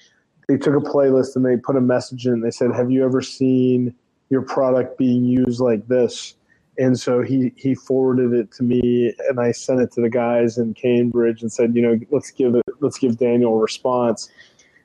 they 0.49 0.57
took 0.57 0.75
a 0.75 0.81
playlist 0.85 1.37
and 1.37 1.47
they 1.47 1.57
put 1.57 1.76
a 1.76 1.81
message 1.81 2.26
in. 2.26 2.40
They 2.40 2.50
said, 2.50 2.73
"Have 2.73 2.90
you 2.90 3.05
ever 3.05 3.23
seen 3.23 3.95
your 4.31 4.43
product 4.43 4.99
being 4.99 5.23
used 5.23 5.61
like 5.61 5.87
this?" 5.87 6.35
And 6.76 6.99
so 6.99 7.23
he 7.23 7.52
he 7.55 7.76
forwarded 7.76 8.33
it 8.33 8.50
to 8.55 8.64
me, 8.64 9.14
and 9.29 9.38
I 9.38 9.52
sent 9.52 9.81
it 9.81 9.93
to 9.93 10.00
the 10.00 10.11
guys 10.11 10.59
in 10.59 10.75
Cambridge 10.75 11.40
and 11.40 11.52
said, 11.52 11.76
"You 11.76 11.83
know, 11.83 12.00
let's 12.11 12.33
give 12.33 12.57
it, 12.57 12.64
let's 12.81 12.99
give 12.99 13.17
Daniel 13.17 13.55
a 13.55 13.59
response." 13.59 14.29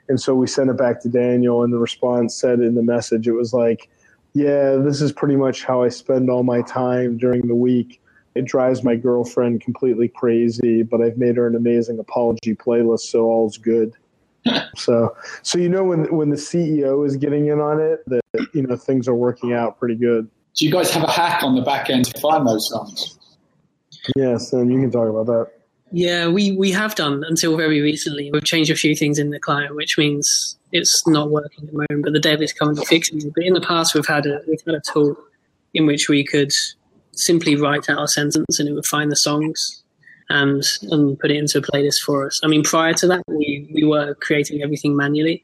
And 0.08 0.22
so 0.22 0.36
we 0.36 0.46
sent 0.46 0.70
it 0.70 0.78
back 0.78 1.02
to 1.02 1.10
Daniel, 1.10 1.64
and 1.64 1.74
the 1.74 1.80
response 1.80 2.36
said 2.36 2.60
in 2.60 2.76
the 2.76 2.84
message, 2.84 3.28
it 3.28 3.32
was 3.32 3.54
like, 3.54 3.90
"Yeah, 4.36 4.76
this 4.76 5.02
is 5.02 5.12
pretty 5.12 5.36
much 5.36 5.64
how 5.64 5.82
I 5.82 5.90
spend 5.90 6.30
all 6.30 6.44
my 6.44 6.62
time 6.62 7.18
during 7.18 7.48
the 7.48 7.56
week." 7.56 8.02
It 8.36 8.46
drives 8.46 8.84
my 8.84 8.98
girlfriend 8.98 9.62
completely 9.62 10.10
crazy, 10.10 10.84
but 10.84 11.02
I've 11.02 11.18
made 11.18 11.38
her 11.38 11.48
an 11.48 11.56
amazing 11.56 12.00
apology 12.00 12.54
playlist, 12.54 13.00
so 13.10 13.24
all's 13.26 13.58
good. 13.58 13.94
so, 14.76 15.16
so 15.42 15.58
you 15.58 15.70
know 15.70 15.84
when 15.84 16.14
when 16.16 16.30
the 16.30 16.36
CEO 16.36 17.08
is 17.08 17.16
getting 17.16 17.48
in 17.48 17.60
on 17.60 17.80
it, 17.80 18.04
that 18.08 18.22
you 18.54 18.62
know 18.62 18.76
things 18.76 19.08
are 19.08 19.16
working 19.16 19.54
out 19.54 19.80
pretty 19.80 19.96
good. 19.96 20.30
Do 20.56 20.66
you 20.66 20.72
guys 20.72 20.92
have 20.92 21.04
a 21.04 21.12
hack 21.12 21.44
on 21.44 21.56
the 21.56 21.62
back 21.62 21.90
end 21.90 22.06
to 22.06 22.20
find 22.20 22.48
those 22.48 22.70
songs? 22.70 23.18
Yes, 24.16 24.54
and 24.54 24.72
you 24.72 24.80
can 24.80 24.92
talk 24.92 25.10
about 25.10 25.26
that. 25.26 25.52
Yeah, 25.92 26.28
we, 26.28 26.52
we 26.52 26.72
have 26.72 26.96
done 26.96 27.24
until 27.28 27.56
very 27.56 27.82
recently. 27.82 28.32
We've 28.32 28.44
changed 28.44 28.72
a 28.72 28.76
few 28.76 28.96
things 28.96 29.20
in 29.20 29.30
the 29.30 29.40
client, 29.40 29.76
which 29.76 29.98
means 29.98 30.58
it's 30.72 31.06
not 31.08 31.30
working 31.30 31.66
at 31.66 31.72
the 31.72 31.86
moment. 31.90 32.04
But 32.04 32.14
the 32.14 32.20
dev 32.20 32.42
is 32.42 32.54
currently 32.54 32.86
fixing 32.86 33.20
it. 33.20 33.34
But 33.36 33.46
in 33.46 33.54
the 33.54 33.62
past, 33.62 33.94
we've 33.94 34.06
had 34.06 34.26
a 34.26 34.42
we've 34.48 34.62
had 34.66 34.76
a 34.76 34.82
tool 34.92 35.16
in 35.74 35.86
which 35.86 36.10
we 36.10 36.24
could 36.24 36.52
simply 37.14 37.56
write 37.56 37.90
out 37.90 38.04
a 38.04 38.08
sentence 38.08 38.60
and 38.60 38.68
it 38.68 38.74
would 38.74 38.86
find 38.86 39.12
the 39.12 39.16
songs 39.16 39.84
and 40.30 40.64
and 40.92 41.20
put 41.20 41.32
it 41.32 41.38
into 41.38 41.60
a 41.60 41.62
playlist 41.62 42.00
for 42.06 42.26
us. 42.26 42.40
I 42.44 42.48
mean, 42.48 42.64
prior 42.64 42.94
to 42.94 43.08
that, 43.08 43.24
we, 43.28 43.70
we 43.74 43.84
were 43.84 44.16
creating 44.16 44.64
everything 44.64 44.96
manually. 44.96 45.44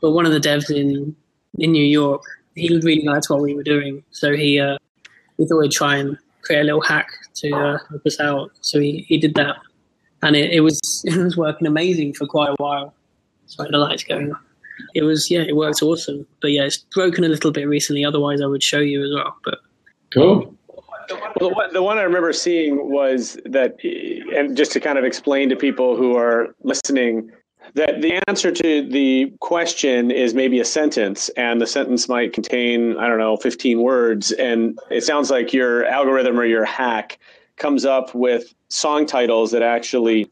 But 0.00 0.12
one 0.12 0.26
of 0.26 0.32
the 0.32 0.40
devs 0.40 0.70
in 0.70 1.16
in 1.58 1.72
New 1.72 1.84
York, 1.84 2.22
he 2.54 2.68
really 2.68 3.04
liked 3.04 3.26
what 3.30 3.40
we 3.40 3.54
were 3.54 3.62
doing, 3.62 4.04
so 4.10 4.32
he 4.32 4.60
uh, 4.60 4.76
we 5.38 5.46
thought 5.46 5.60
we'd 5.60 5.72
try 5.72 5.96
and 5.96 6.18
create 6.42 6.60
a 6.60 6.64
little 6.64 6.80
hack 6.80 7.08
to 7.36 7.52
uh, 7.54 7.78
help 7.88 8.06
us 8.06 8.20
out. 8.20 8.50
So 8.60 8.80
he, 8.80 9.04
he 9.08 9.18
did 9.18 9.34
that, 9.34 9.56
and 10.22 10.36
it, 10.36 10.52
it 10.52 10.60
was 10.60 10.80
it 11.04 11.16
was 11.16 11.36
working 11.36 11.66
amazing 11.66 12.14
for 12.14 12.26
quite 12.26 12.50
a 12.50 12.56
while. 12.58 12.94
Sorry, 13.46 13.70
the 13.70 13.78
lights 13.78 14.04
going 14.04 14.32
off. 14.32 14.40
It 14.94 15.02
was 15.02 15.30
yeah, 15.30 15.40
it 15.40 15.56
worked 15.56 15.82
awesome. 15.82 16.26
But 16.40 16.52
yeah, 16.52 16.64
it's 16.64 16.78
broken 16.78 17.24
a 17.24 17.28
little 17.28 17.52
bit 17.52 17.68
recently. 17.68 18.04
Otherwise, 18.04 18.40
I 18.40 18.46
would 18.46 18.62
show 18.62 18.80
you 18.80 19.04
as 19.04 19.12
well. 19.14 19.36
But 19.44 19.58
cool. 20.12 20.36
Well, 20.36 20.54
the 21.38 21.48
one, 21.48 21.72
the 21.72 21.82
one 21.82 21.98
I 21.98 22.02
remember 22.02 22.32
seeing 22.32 22.90
was 22.90 23.38
that, 23.44 23.76
and 24.36 24.56
just 24.56 24.72
to 24.72 24.80
kind 24.80 24.98
of 24.98 25.04
explain 25.04 25.48
to 25.48 25.56
people 25.56 25.96
who 25.96 26.16
are 26.16 26.54
listening, 26.62 27.30
that 27.74 28.02
the 28.02 28.20
answer 28.28 28.50
to 28.50 28.88
the 28.88 29.32
question 29.40 30.10
is 30.10 30.34
maybe 30.34 30.60
a 30.60 30.64
sentence, 30.64 31.28
and 31.30 31.60
the 31.60 31.66
sentence 31.66 32.08
might 32.08 32.32
contain, 32.32 32.96
I 32.98 33.08
don't 33.08 33.18
know, 33.18 33.36
15 33.36 33.80
words. 33.80 34.32
And 34.32 34.78
it 34.90 35.02
sounds 35.02 35.30
like 35.30 35.52
your 35.52 35.86
algorithm 35.86 36.38
or 36.38 36.44
your 36.44 36.64
hack 36.64 37.18
comes 37.56 37.84
up 37.84 38.14
with 38.14 38.54
song 38.68 39.06
titles 39.06 39.50
that 39.52 39.62
actually 39.62 40.30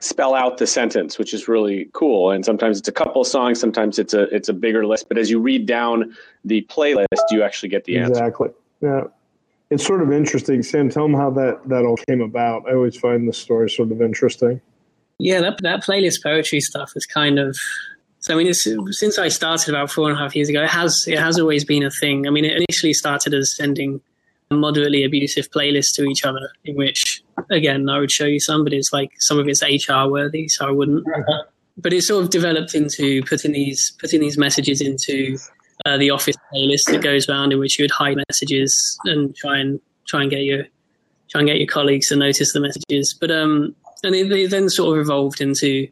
spell 0.00 0.34
out 0.34 0.58
the 0.58 0.66
sentence, 0.66 1.18
which 1.18 1.32
is 1.32 1.48
really 1.48 1.88
cool. 1.92 2.30
And 2.30 2.44
sometimes 2.44 2.78
it's 2.78 2.88
a 2.88 2.92
couple 2.92 3.24
songs, 3.24 3.58
sometimes 3.58 3.98
it's 3.98 4.12
a 4.12 4.22
it's 4.34 4.48
a 4.48 4.52
bigger 4.52 4.86
list. 4.86 5.08
But 5.08 5.18
as 5.18 5.30
you 5.30 5.40
read 5.40 5.66
down 5.66 6.14
the 6.44 6.62
playlist, 6.70 7.06
you 7.30 7.42
actually 7.42 7.70
get 7.70 7.84
the 7.84 7.98
answer. 7.98 8.12
Exactly. 8.12 8.48
Yeah 8.82 9.04
it's 9.70 9.84
sort 9.84 10.02
of 10.02 10.12
interesting. 10.12 10.62
Sam, 10.62 10.88
tell 10.88 11.04
them 11.04 11.14
how 11.14 11.30
that 11.30 11.68
that 11.68 11.84
all 11.84 11.96
came 12.08 12.20
about. 12.20 12.68
I 12.68 12.74
always 12.74 12.96
find 12.96 13.28
the 13.28 13.32
story 13.32 13.68
sort 13.68 13.90
of 13.90 14.00
interesting. 14.00 14.60
Yeah, 15.18 15.40
that 15.40 15.58
that 15.62 15.84
playlist 15.84 16.22
poetry 16.22 16.60
stuff 16.60 16.92
is 16.94 17.06
kind 17.06 17.38
of. 17.38 17.56
So 18.20 18.34
I 18.34 18.42
mean, 18.42 18.52
since 18.54 19.18
I 19.18 19.28
started 19.28 19.68
about 19.68 19.90
four 19.90 20.08
and 20.08 20.18
a 20.18 20.20
half 20.20 20.34
years 20.34 20.48
ago, 20.48 20.62
it 20.62 20.70
has 20.70 21.04
it 21.06 21.18
has 21.18 21.38
always 21.38 21.64
been 21.64 21.82
a 21.84 21.90
thing. 21.90 22.26
I 22.26 22.30
mean, 22.30 22.44
it 22.44 22.62
initially 22.68 22.92
started 22.92 23.34
as 23.34 23.54
sending 23.54 24.00
moderately 24.50 25.04
abusive 25.04 25.50
playlists 25.50 25.94
to 25.94 26.04
each 26.04 26.24
other, 26.24 26.50
in 26.64 26.76
which 26.76 27.22
again 27.50 27.88
I 27.88 27.98
would 27.98 28.10
show 28.10 28.26
you 28.26 28.40
some, 28.40 28.64
but 28.64 28.72
it's 28.72 28.92
like 28.92 29.10
some 29.20 29.38
of 29.38 29.48
it's 29.48 29.62
HR 29.62 30.08
worthy, 30.08 30.48
so 30.48 30.66
I 30.66 30.70
wouldn't. 30.70 31.06
but 31.78 31.92
it 31.92 32.02
sort 32.02 32.24
of 32.24 32.30
developed 32.30 32.74
into 32.74 33.22
putting 33.24 33.52
these 33.52 33.92
putting 34.00 34.20
these 34.20 34.38
messages 34.38 34.80
into 34.80 35.38
uh, 35.84 35.96
the 35.96 36.10
office 36.10 36.36
playlist 36.52 36.90
that 36.90 37.02
goes 37.02 37.28
around 37.28 37.52
in 37.52 37.58
which 37.58 37.78
you 37.78 37.84
would 37.84 37.90
hide 37.90 38.16
messages 38.28 38.98
and 39.04 39.34
try 39.36 39.58
and 39.58 39.80
try 40.06 40.22
and 40.22 40.30
get 40.30 40.42
your 40.42 40.64
try 41.28 41.40
and 41.40 41.48
get 41.48 41.58
your 41.58 41.66
colleagues 41.66 42.08
to 42.08 42.16
notice 42.16 42.52
the 42.52 42.60
messages. 42.60 43.16
But 43.20 43.30
um, 43.30 43.74
and 44.06 44.14
it, 44.14 44.28
they 44.28 44.46
then 44.46 44.68
sort 44.68 44.96
of 44.96 45.02
evolved 45.04 45.40
into, 45.40 45.88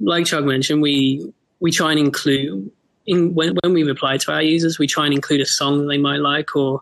like 0.00 0.26
Chug 0.26 0.44
mentioned, 0.44 0.82
we 0.82 1.32
we 1.60 1.70
try 1.70 1.90
and 1.90 1.98
include 1.98 2.70
in 3.06 3.34
when 3.34 3.56
when 3.62 3.72
we 3.72 3.82
reply 3.82 4.16
to 4.18 4.32
our 4.32 4.42
users, 4.42 4.78
we 4.78 4.86
try 4.86 5.04
and 5.04 5.14
include 5.14 5.40
a 5.40 5.46
song 5.46 5.78
that 5.80 5.86
they 5.86 5.98
might 5.98 6.20
like, 6.20 6.54
or 6.54 6.80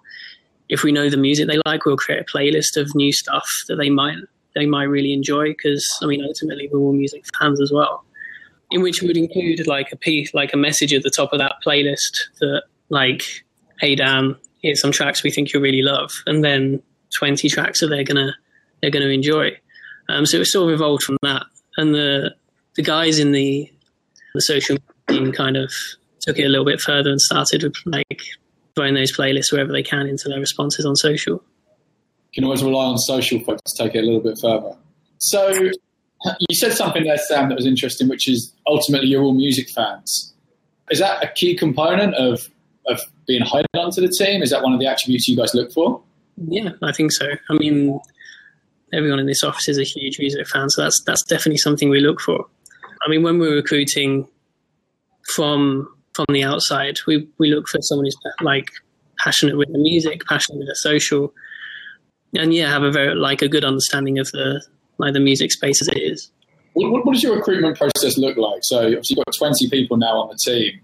if 0.68 0.82
we 0.82 0.92
know 0.92 1.08
the 1.08 1.16
music 1.16 1.48
they 1.48 1.60
like, 1.66 1.84
we'll 1.84 1.96
create 1.96 2.20
a 2.20 2.24
playlist 2.24 2.76
of 2.76 2.94
new 2.94 3.12
stuff 3.12 3.48
that 3.68 3.76
they 3.76 3.90
might 3.90 4.16
they 4.54 4.66
might 4.66 4.84
really 4.84 5.12
enjoy. 5.12 5.48
Because 5.48 5.88
I 6.02 6.06
mean, 6.06 6.22
ultimately, 6.24 6.68
we're 6.72 6.80
all 6.80 6.92
music 6.92 7.24
fans 7.38 7.60
as 7.60 7.72
well 7.72 8.04
in 8.72 8.82
which 8.82 9.02
would 9.02 9.16
include 9.16 9.66
like 9.66 9.92
a 9.92 9.96
piece, 9.96 10.32
like 10.34 10.52
a 10.52 10.56
message 10.56 10.92
at 10.94 11.02
the 11.02 11.10
top 11.10 11.32
of 11.32 11.38
that 11.38 11.56
playlist 11.64 12.16
that, 12.40 12.62
like, 12.88 13.44
hey 13.78 13.94
Dan, 13.94 14.34
here's 14.62 14.80
some 14.80 14.92
tracks 14.92 15.22
we 15.22 15.30
think 15.30 15.52
you'll 15.52 15.62
really 15.62 15.82
love, 15.82 16.10
and 16.26 16.42
then 16.42 16.82
20 17.16 17.48
tracks 17.48 17.80
that 17.80 17.88
they're 17.88 18.04
gonna 18.04 18.34
they're 18.80 18.90
gonna 18.90 19.06
enjoy. 19.06 19.56
Um, 20.12 20.26
so 20.26 20.38
it 20.38 20.46
sort 20.46 20.68
of 20.68 20.74
evolved 20.74 21.02
from 21.02 21.16
that, 21.22 21.44
and 21.76 21.94
the 21.94 22.34
the 22.76 22.82
guys 22.82 23.18
in 23.18 23.32
the 23.32 23.70
the 24.34 24.40
social 24.40 24.76
team 25.08 25.32
kind 25.32 25.56
of 25.56 25.72
took 26.20 26.38
it 26.38 26.44
a 26.44 26.48
little 26.48 26.64
bit 26.64 26.80
further 26.80 27.10
and 27.10 27.20
started 27.20 27.62
with 27.62 27.74
like 27.86 28.22
throwing 28.74 28.94
those 28.94 29.14
playlists 29.14 29.52
wherever 29.52 29.72
they 29.72 29.82
can 29.82 30.06
into 30.06 30.28
their 30.28 30.40
responses 30.40 30.86
on 30.86 30.96
social. 30.96 31.34
You 32.32 32.34
can 32.34 32.44
always 32.44 32.62
rely 32.62 32.84
on 32.86 32.98
social 32.98 33.40
folks 33.40 33.72
to 33.72 33.84
take 33.84 33.94
it 33.94 33.98
a 33.98 34.06
little 34.06 34.20
bit 34.20 34.38
further. 34.40 34.74
So 35.18 35.50
you 36.38 36.56
said 36.56 36.72
something 36.72 37.04
there, 37.04 37.18
Sam, 37.18 37.48
that 37.48 37.56
was 37.56 37.66
interesting, 37.66 38.08
which 38.08 38.28
is 38.28 38.52
ultimately 38.66 39.08
you're 39.08 39.22
all 39.22 39.34
music 39.34 39.68
fans. 39.70 40.32
Is 40.90 40.98
that 40.98 41.22
a 41.22 41.28
key 41.32 41.56
component 41.56 42.14
of 42.14 42.48
of 42.86 43.00
being 43.26 43.42
hired 43.42 43.66
onto 43.74 44.00
the 44.00 44.08
team? 44.08 44.42
Is 44.42 44.50
that 44.50 44.62
one 44.62 44.72
of 44.72 44.80
the 44.80 44.86
attributes 44.86 45.28
you 45.28 45.36
guys 45.36 45.54
look 45.54 45.72
for? 45.72 46.02
Yeah, 46.48 46.70
I 46.82 46.92
think 46.92 47.12
so. 47.12 47.26
I 47.50 47.54
mean, 47.54 48.00
everyone 48.92 49.18
in 49.18 49.26
this 49.26 49.42
office 49.42 49.68
is 49.68 49.78
a 49.78 49.84
huge 49.84 50.18
music 50.18 50.46
fan, 50.48 50.70
so 50.70 50.82
that's 50.82 51.02
that's 51.04 51.24
definitely 51.24 51.58
something 51.58 51.90
we 51.90 52.00
look 52.00 52.20
for. 52.20 52.46
I 53.04 53.10
mean, 53.10 53.22
when 53.22 53.38
we're 53.38 53.54
recruiting 53.54 54.28
from 55.34 55.88
from 56.14 56.26
the 56.30 56.44
outside, 56.44 56.98
we 57.06 57.28
we 57.38 57.52
look 57.52 57.68
for 57.68 57.80
someone 57.82 58.06
who's 58.06 58.16
like 58.40 58.70
passionate 59.18 59.56
with 59.56 59.72
the 59.72 59.78
music, 59.78 60.24
passionate 60.26 60.58
with 60.58 60.68
the 60.68 60.76
social, 60.76 61.32
and 62.36 62.54
yeah, 62.54 62.70
have 62.70 62.82
a 62.82 62.90
very 62.90 63.14
like 63.14 63.42
a 63.42 63.48
good 63.48 63.64
understanding 63.64 64.18
of 64.18 64.30
the 64.32 64.62
like 64.98 65.14
the 65.14 65.20
music 65.20 65.52
space 65.52 65.80
as 65.80 65.88
it 65.88 65.98
is. 65.98 66.30
What, 66.74 67.04
what, 67.04 67.12
does 67.12 67.22
your 67.22 67.36
recruitment 67.36 67.76
process 67.76 68.16
look 68.16 68.38
like? 68.38 68.60
So 68.62 68.86
you've 68.86 69.16
got 69.16 69.34
20 69.36 69.68
people 69.68 69.98
now 69.98 70.16
on 70.16 70.28
the 70.28 70.38
team. 70.42 70.80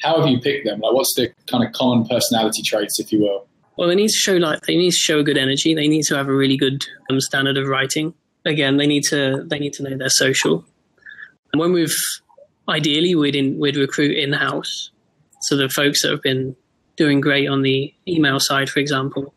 How 0.00 0.18
have 0.18 0.30
you 0.30 0.40
picked 0.40 0.64
them? 0.64 0.80
Like 0.80 0.94
what's 0.94 1.14
the 1.14 1.30
kind 1.46 1.62
of 1.62 1.72
common 1.72 2.06
personality 2.06 2.62
traits, 2.62 2.98
if 2.98 3.12
you 3.12 3.20
will? 3.20 3.46
Well, 3.76 3.88
they 3.88 3.94
need 3.94 4.08
to 4.08 4.16
show 4.16 4.34
like 4.34 4.62
they 4.62 4.76
need 4.76 4.90
to 4.90 4.96
show 4.96 5.18
a 5.18 5.24
good 5.24 5.36
energy. 5.36 5.74
They 5.74 5.88
need 5.88 6.04
to 6.04 6.16
have 6.16 6.28
a 6.28 6.34
really 6.34 6.56
good 6.56 6.84
um, 7.10 7.20
standard 7.20 7.58
of 7.58 7.68
writing. 7.68 8.14
Again, 8.44 8.76
they 8.76 8.86
need 8.86 9.04
to 9.10 9.44
they 9.46 9.58
need 9.58 9.74
to 9.74 9.82
know 9.82 9.96
their 9.96 10.08
social. 10.08 10.64
And 11.52 11.60
when 11.60 11.72
we've 11.72 11.94
ideally 12.68 13.14
we'd 13.14 13.36
in, 13.36 13.58
we'd 13.58 13.76
recruit 13.76 14.16
in 14.16 14.32
house, 14.32 14.90
so 15.42 15.56
the 15.56 15.68
folks 15.68 16.02
that 16.02 16.10
have 16.10 16.22
been 16.22 16.56
doing 16.96 17.20
great 17.20 17.48
on 17.48 17.62
the 17.62 17.92
email 18.08 18.40
side, 18.40 18.70
for 18.70 18.80
example, 18.80 19.34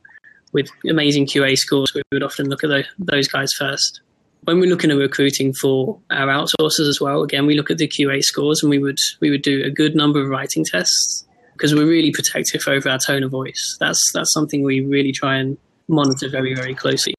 with 0.53 0.69
amazing 0.89 1.25
QA 1.25 1.57
scores, 1.57 1.93
we 1.93 2.01
would 2.11 2.23
often 2.23 2.49
look 2.49 2.63
at 2.63 2.85
those 2.97 3.27
guys 3.27 3.51
first 3.53 4.01
when 4.43 4.59
we're 4.59 4.69
looking 4.69 4.91
at 4.91 4.97
recruiting 4.97 5.53
for 5.53 5.99
our 6.09 6.27
outsourcers 6.27 6.87
as 6.87 6.99
well, 7.01 7.23
again, 7.23 7.45
we 7.45 7.55
look 7.55 7.69
at 7.69 7.77
the 7.77 7.87
QA 7.87 8.23
scores 8.23 8.63
and 8.63 8.69
we 8.69 8.79
would 8.79 8.97
we 9.19 9.29
would 9.29 9.41
do 9.41 9.63
a 9.63 9.69
good 9.69 9.95
number 9.95 10.21
of 10.21 10.29
writing 10.29 10.63
tests 10.65 11.25
because 11.59 11.75
we're 11.75 11.87
really 11.87 12.11
protective 12.11 12.65
over 12.67 12.89
our 12.89 12.99
tone 13.05 13.23
of 13.23 13.31
voice. 13.31 13.77
That's 13.79 14.01
that's 14.13 14.33
something 14.33 14.63
we 14.63 14.79
really 14.81 15.11
try 15.11 15.37
and 15.37 15.57
monitor 15.87 16.29
very 16.29 16.55
very 16.55 16.73
closely. 16.73 17.15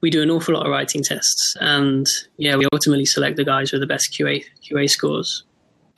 We 0.00 0.10
do 0.10 0.22
an 0.22 0.30
awful 0.30 0.54
lot 0.54 0.66
of 0.66 0.70
writing 0.70 1.02
tests, 1.02 1.56
and 1.60 2.06
yeah, 2.36 2.56
we 2.56 2.66
ultimately 2.72 3.06
select 3.06 3.36
the 3.36 3.44
guys 3.44 3.72
with 3.72 3.80
the 3.80 3.86
best 3.86 4.12
QA 4.12 4.44
QA 4.62 4.88
scores. 4.88 5.44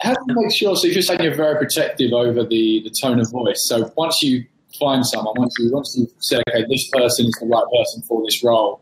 How 0.00 0.14
do 0.14 0.20
you 0.28 0.34
make 0.36 0.54
sure? 0.56 0.76
So 0.76 0.86
you're 0.86 1.02
saying 1.02 1.22
you're 1.22 1.34
very 1.34 1.58
protective 1.58 2.12
over 2.12 2.44
the 2.44 2.82
the 2.82 2.94
tone 3.02 3.18
of 3.18 3.30
voice, 3.30 3.60
so 3.66 3.92
once 3.96 4.22
you 4.22 4.44
find 4.78 5.04
someone, 5.04 5.34
once 5.36 5.54
you 5.58 5.72
once 5.72 5.94
you 5.98 6.06
say, 6.20 6.40
okay, 6.48 6.64
this 6.68 6.88
person 6.90 7.26
is 7.26 7.36
the 7.40 7.46
right 7.46 7.64
person 7.76 8.02
for 8.02 8.22
this 8.24 8.42
role, 8.44 8.80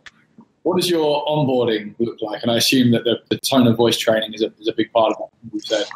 what 0.63 0.77
does 0.77 0.91
your 0.91 1.25
onboarding 1.25 1.95
look 1.99 2.19
like? 2.21 2.43
And 2.43 2.53
I 2.53 2.59
assume 2.59 2.91
that 2.93 3.05
the, 3.05 3.17
the 3.31 3.41
tone 3.51 3.67
of 3.67 3.77
voice 3.77 3.97
training 3.97 4.35
is 4.35 4.43
a, 4.43 4.53
is 4.61 4.69
a 4.69 4.75
big 4.77 4.93
part 4.93 5.13
of 5.13 5.25
it. 5.25 5.55
You 5.55 5.61
said. 5.61 5.87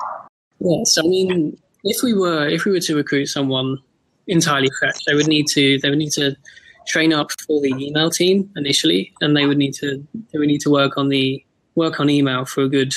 Yes, 0.60 0.96
I 0.98 1.02
mean, 1.02 1.58
if 1.84 2.02
we 2.02 2.14
were 2.14 2.48
if 2.48 2.64
we 2.64 2.72
were 2.72 2.80
to 2.80 2.96
recruit 2.96 3.26
someone 3.26 3.78
entirely 4.26 4.70
fresh, 4.78 5.04
they 5.06 5.14
would 5.14 5.28
need 5.28 5.46
to 5.54 5.78
they 5.80 5.88
would 5.88 5.98
need 5.98 6.12
to 6.12 6.36
train 6.86 7.12
up 7.12 7.30
for 7.46 7.60
the 7.60 7.72
email 7.78 8.10
team 8.10 8.50
initially, 8.56 9.12
and 9.20 9.36
they 9.36 9.46
would 9.46 9.58
need 9.58 9.74
to 9.74 10.06
they 10.32 10.38
would 10.38 10.48
need 10.48 10.60
to 10.62 10.70
work 10.70 10.96
on 10.96 11.08
the 11.08 11.44
work 11.74 12.00
on 12.00 12.10
email 12.10 12.44
for 12.44 12.62
a 12.62 12.68
good 12.68 12.92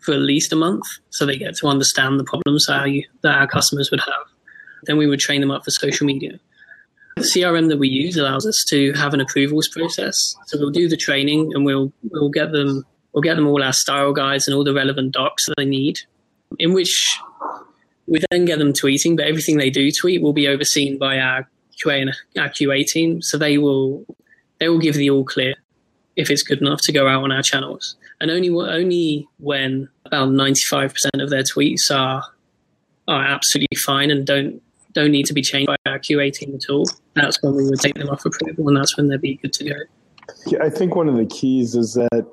for 0.00 0.14
at 0.14 0.20
least 0.20 0.52
a 0.52 0.56
month, 0.56 0.84
so 1.10 1.26
they 1.26 1.36
get 1.36 1.56
to 1.56 1.66
understand 1.66 2.18
the 2.18 2.24
problems 2.24 2.66
that, 2.66 2.90
you, 2.90 3.04
that 3.22 3.34
our 3.34 3.46
customers 3.46 3.90
would 3.90 4.00
have. 4.00 4.24
Then 4.84 4.96
we 4.96 5.06
would 5.06 5.18
train 5.18 5.40
them 5.40 5.50
up 5.50 5.64
for 5.64 5.70
social 5.70 6.06
media. 6.06 6.38
The 7.16 7.24
CRM 7.24 7.68
that 7.68 7.78
we 7.78 7.88
use 7.88 8.16
allows 8.16 8.46
us 8.46 8.64
to 8.68 8.92
have 8.92 9.12
an 9.12 9.20
approvals 9.20 9.68
process. 9.68 10.16
So 10.46 10.58
we'll 10.58 10.70
do 10.70 10.88
the 10.88 10.96
training 10.96 11.50
and 11.52 11.64
we'll 11.64 11.92
we'll 12.10 12.30
get 12.30 12.52
them 12.52 12.84
we'll 13.12 13.22
get 13.22 13.34
them 13.34 13.46
all 13.46 13.62
our 13.62 13.72
style 13.72 14.12
guides 14.12 14.46
and 14.46 14.56
all 14.56 14.64
the 14.64 14.72
relevant 14.72 15.12
docs 15.12 15.46
that 15.46 15.54
they 15.56 15.64
need. 15.64 15.98
In 16.58 16.72
which 16.72 17.18
we 18.08 18.20
then 18.30 18.44
get 18.44 18.58
them 18.58 18.72
tweeting, 18.72 19.16
but 19.16 19.26
everything 19.26 19.58
they 19.58 19.70
do 19.70 19.90
tweet 19.90 20.22
will 20.22 20.32
be 20.32 20.48
overseen 20.48 20.98
by 20.98 21.18
our 21.18 21.48
QA 21.84 22.02
and 22.02 22.14
our 22.38 22.48
QA 22.48 22.84
team. 22.86 23.22
So 23.22 23.38
they 23.38 23.58
will 23.58 24.04
they 24.58 24.68
will 24.68 24.78
give 24.78 24.94
the 24.94 25.10
all 25.10 25.24
clear 25.24 25.54
if 26.16 26.30
it's 26.30 26.42
good 26.42 26.60
enough 26.60 26.80
to 26.82 26.92
go 26.92 27.06
out 27.06 27.22
on 27.22 27.30
our 27.30 27.42
channels. 27.42 27.96
and 28.20 28.30
only 28.30 28.48
only 28.50 29.28
when 29.38 29.88
about 30.04 30.30
ninety 30.30 30.62
five 30.68 30.92
percent 30.92 31.22
of 31.22 31.30
their 31.30 31.42
tweets 31.42 31.90
are 31.90 32.24
are 33.06 33.24
absolutely 33.24 33.76
fine 33.76 34.10
and 34.10 34.26
don't 34.26 34.60
don't 34.94 35.10
need 35.10 35.26
to 35.26 35.34
be 35.34 35.42
changed 35.42 35.68
by 35.68 35.76
our 35.86 35.98
QA 35.98 36.32
team 36.32 36.54
at 36.54 36.70
all. 36.70 36.84
That's 37.14 37.40
when 37.42 37.54
we 37.54 37.64
would 37.64 37.78
take 37.80 37.94
them 37.94 38.08
off 38.08 38.24
approval, 38.24 38.68
and 38.68 38.76
that's 38.76 38.96
when 38.96 39.08
they'd 39.08 39.20
be 39.20 39.36
good 39.36 39.52
to 39.54 39.64
go. 39.64 39.76
Yeah, 40.46 40.62
I 40.62 40.70
think 40.70 40.96
one 40.96 41.08
of 41.08 41.16
the 41.16 41.26
keys 41.26 41.74
is 41.74 41.94
that 41.94 42.26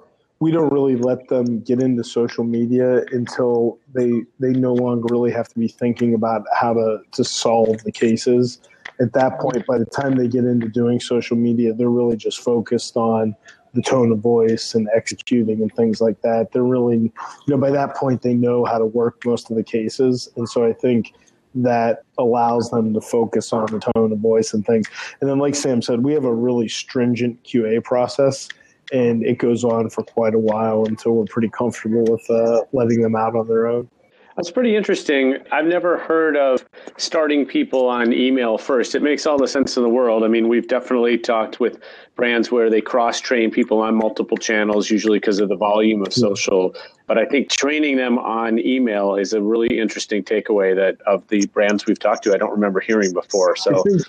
we 0.46 0.52
don't 0.52 0.72
really 0.72 0.96
let 0.96 1.28
them 1.28 1.60
get 1.62 1.82
into 1.82 2.04
social 2.04 2.44
media 2.44 3.04
until 3.12 3.80
they 3.96 4.22
they 4.40 4.52
no 4.52 4.76
longer 4.76 5.08
really 5.10 5.32
have 5.32 5.48
to 5.48 5.58
be 5.58 5.68
thinking 5.68 6.14
about 6.14 6.44
how 6.54 6.72
to 6.72 7.00
to 7.14 7.24
solve 7.24 7.84
the 7.84 7.92
cases. 7.92 8.60
At 9.02 9.14
that 9.14 9.40
point, 9.40 9.66
by 9.66 9.80
the 9.80 9.88
time 9.88 10.18
they 10.18 10.28
get 10.28 10.46
into 10.46 10.70
doing 10.70 11.00
social 11.00 11.36
media, 11.36 11.74
they're 11.74 11.90
really 11.90 12.16
just 12.16 12.42
focused 12.42 12.96
on 12.96 13.36
the 13.74 13.82
tone 13.82 14.12
of 14.12 14.20
voice 14.20 14.76
and 14.76 14.88
executing 14.96 15.64
and 15.64 15.74
things 15.74 16.00
like 16.00 16.22
that. 16.22 16.52
They're 16.52 16.64
really, 16.78 16.98
you 16.98 17.48
know, 17.48 17.58
by 17.58 17.72
that 17.72 17.96
point 17.96 18.22
they 18.22 18.36
know 18.36 18.66
how 18.66 18.78
to 18.78 18.86
work 18.86 19.26
most 19.26 19.50
of 19.50 19.56
the 19.56 19.64
cases, 19.64 20.30
and 20.36 20.48
so 20.48 20.64
I 20.64 20.74
think 20.74 21.12
that 21.56 22.04
allows 22.20 22.70
them 22.70 22.94
to 22.94 23.02
focus 23.02 23.52
on 23.52 23.66
the 23.66 23.80
tone 23.80 24.12
of 24.12 24.20
voice 24.20 24.54
and 24.54 24.64
things. 24.64 24.86
And 25.22 25.28
then, 25.28 25.40
like 25.40 25.56
Sam 25.56 25.82
said, 25.82 26.04
we 26.04 26.14
have 26.14 26.26
a 26.26 26.36
really 26.36 26.68
stringent 26.68 27.44
QA 27.44 27.84
process, 27.84 28.48
and 28.92 29.26
it 29.26 29.38
goes 29.38 29.64
on 29.64 29.90
for 29.90 30.04
quite 30.04 30.34
a 30.34 30.40
while 30.40 30.86
until 30.86 31.14
we're 31.14 31.26
pretty 31.26 31.50
comfortable 31.50 32.04
with 32.06 32.30
uh, 32.30 32.62
letting 32.74 33.02
them 33.02 33.16
out 33.16 33.36
on 33.36 33.48
their 33.48 33.68
own. 33.68 33.90
That's 34.36 34.52
pretty 34.52 34.76
interesting. 34.76 35.38
I've 35.52 35.66
never 35.66 35.98
heard 35.98 36.36
of 36.36 36.66
starting 36.98 37.46
people 37.46 37.88
on 37.88 38.12
email 38.12 38.58
first. 38.58 38.94
It 38.94 39.02
makes 39.02 39.26
all 39.26 39.38
the 39.38 39.48
sense 39.48 39.78
in 39.78 39.84
the 39.84 39.90
world. 39.90 40.24
I 40.24 40.28
mean, 40.28 40.50
we've 40.50 40.68
definitely 40.68 41.18
talked 41.18 41.62
with 41.62 41.80
brands 42.16 42.52
where 42.52 42.70
they 42.70 42.82
cross 42.82 43.20
train 43.20 43.52
people 43.52 43.80
on 43.82 43.96
multiple 43.96 44.38
channels, 44.38 44.90
usually 44.90 45.20
because 45.20 45.40
of 45.40 45.50
the 45.50 45.56
volume 45.56 46.02
of 46.02 46.14
social. 46.14 46.74
But 47.08 47.18
I 47.18 47.26
think 47.26 47.50
training 47.50 47.98
them 47.98 48.18
on 48.18 48.58
email 48.60 49.16
is 49.16 49.34
a 49.34 49.42
really 49.42 49.78
interesting 49.78 50.24
takeaway 50.24 50.76
that 50.76 51.00
of 51.06 51.28
the 51.28 51.46
brands 51.48 51.86
we've 51.86 52.00
talked 52.00 52.24
to, 52.24 52.34
I 52.34 52.38
don't 52.38 52.52
remember 52.52 52.80
hearing 52.80 53.14
before. 53.14 53.56
So 53.56 53.84
think, 53.84 54.02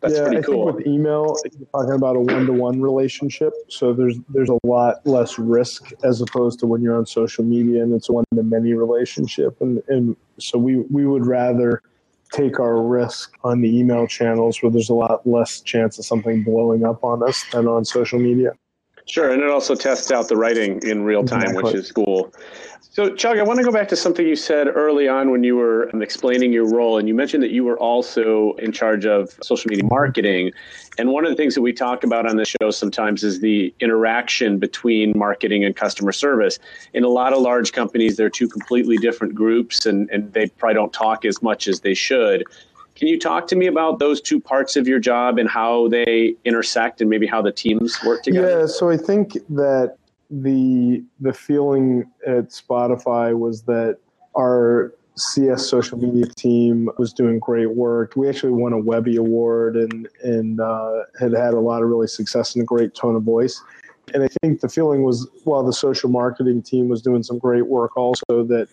that's 0.00 0.14
yeah, 0.14 0.22
pretty 0.22 0.38
I 0.38 0.42
cool. 0.42 0.66
think 0.66 0.78
with 0.78 0.86
email, 0.86 1.36
you're 1.44 1.68
talking 1.72 1.94
about 1.94 2.16
a 2.16 2.20
one-to-one 2.20 2.80
relationship, 2.80 3.52
so 3.68 3.92
there's 3.92 4.16
there's 4.30 4.48
a 4.48 4.58
lot 4.66 5.06
less 5.06 5.38
risk 5.38 5.92
as 6.02 6.20
opposed 6.20 6.58
to 6.60 6.66
when 6.66 6.82
you're 6.82 6.96
on 6.96 7.06
social 7.06 7.44
media 7.44 7.82
and 7.82 7.92
it's 7.92 8.08
a 8.08 8.12
one-to-many 8.12 8.72
relationship, 8.72 9.60
and 9.60 9.82
and 9.88 10.16
so 10.38 10.58
we 10.58 10.76
we 10.90 11.06
would 11.06 11.26
rather 11.26 11.82
take 12.32 12.60
our 12.60 12.82
risk 12.82 13.34
on 13.44 13.60
the 13.60 13.78
email 13.78 14.06
channels 14.06 14.62
where 14.62 14.70
there's 14.70 14.90
a 14.90 14.94
lot 14.94 15.26
less 15.26 15.60
chance 15.60 15.98
of 15.98 16.04
something 16.04 16.42
blowing 16.42 16.84
up 16.84 17.02
on 17.04 17.22
us 17.22 17.44
than 17.52 17.66
on 17.66 17.84
social 17.84 18.18
media. 18.18 18.52
Sure, 19.10 19.32
and 19.32 19.42
it 19.42 19.50
also 19.50 19.74
tests 19.74 20.12
out 20.12 20.28
the 20.28 20.36
writing 20.36 20.80
in 20.84 21.02
real 21.02 21.24
time, 21.24 21.42
Exactly. 21.42 21.62
which 21.64 21.74
is 21.74 21.90
cool. 21.90 22.32
So, 22.92 23.12
Chug, 23.14 23.38
I 23.38 23.42
want 23.42 23.58
to 23.58 23.64
go 23.64 23.72
back 23.72 23.88
to 23.88 23.96
something 23.96 24.26
you 24.26 24.36
said 24.36 24.68
early 24.68 25.08
on 25.08 25.30
when 25.30 25.42
you 25.42 25.56
were 25.56 25.88
explaining 26.00 26.52
your 26.52 26.68
role, 26.68 26.96
and 26.96 27.08
you 27.08 27.14
mentioned 27.14 27.42
that 27.42 27.50
you 27.50 27.64
were 27.64 27.78
also 27.78 28.54
in 28.54 28.70
charge 28.70 29.06
of 29.06 29.30
social 29.42 29.68
media 29.68 29.84
marketing. 29.84 30.52
And 30.96 31.10
one 31.10 31.24
of 31.24 31.30
the 31.30 31.36
things 31.36 31.54
that 31.56 31.62
we 31.62 31.72
talk 31.72 32.04
about 32.04 32.28
on 32.28 32.36
the 32.36 32.44
show 32.44 32.70
sometimes 32.70 33.24
is 33.24 33.40
the 33.40 33.74
interaction 33.80 34.58
between 34.58 35.12
marketing 35.16 35.64
and 35.64 35.74
customer 35.74 36.12
service. 36.12 36.58
In 36.92 37.02
a 37.02 37.08
lot 37.08 37.32
of 37.32 37.40
large 37.40 37.72
companies, 37.72 38.16
they're 38.16 38.30
two 38.30 38.48
completely 38.48 38.96
different 38.96 39.34
groups, 39.34 39.86
and, 39.86 40.08
and 40.10 40.32
they 40.32 40.48
probably 40.48 40.74
don't 40.74 40.92
talk 40.92 41.24
as 41.24 41.42
much 41.42 41.66
as 41.68 41.80
they 41.80 41.94
should. 41.94 42.44
Can 43.00 43.08
you 43.08 43.18
talk 43.18 43.46
to 43.46 43.56
me 43.56 43.66
about 43.66 43.98
those 43.98 44.20
two 44.20 44.38
parts 44.38 44.76
of 44.76 44.86
your 44.86 44.98
job 44.98 45.38
and 45.38 45.48
how 45.48 45.88
they 45.88 46.36
intersect 46.44 47.00
and 47.00 47.08
maybe 47.08 47.26
how 47.26 47.40
the 47.40 47.50
teams 47.50 47.98
work 48.04 48.22
together? 48.22 48.60
Yeah, 48.60 48.66
so 48.66 48.90
I 48.90 48.98
think 48.98 49.38
that 49.48 49.96
the 50.30 51.02
the 51.18 51.32
feeling 51.32 52.04
at 52.26 52.50
Spotify 52.50 53.36
was 53.36 53.62
that 53.62 53.96
our 54.36 54.92
CS 55.16 55.66
social 55.66 55.96
media 55.96 56.26
team 56.36 56.90
was 56.98 57.14
doing 57.14 57.38
great 57.38 57.74
work. 57.74 58.16
We 58.16 58.28
actually 58.28 58.52
won 58.52 58.74
a 58.74 58.78
Webby 58.78 59.16
Award 59.16 59.76
and 59.76 60.06
and 60.22 60.60
uh, 60.60 61.04
had 61.18 61.32
had 61.32 61.54
a 61.54 61.60
lot 61.60 61.82
of 61.82 61.88
really 61.88 62.06
success 62.06 62.54
and 62.54 62.62
a 62.62 62.66
great 62.66 62.94
tone 62.94 63.16
of 63.16 63.22
voice. 63.22 63.62
And 64.12 64.22
I 64.22 64.28
think 64.42 64.60
the 64.60 64.68
feeling 64.68 65.04
was 65.04 65.26
while 65.44 65.62
the 65.62 65.72
social 65.72 66.10
marketing 66.10 66.60
team 66.60 66.90
was 66.90 67.00
doing 67.00 67.22
some 67.22 67.38
great 67.38 67.66
work, 67.66 67.96
also 67.96 68.44
that 68.44 68.68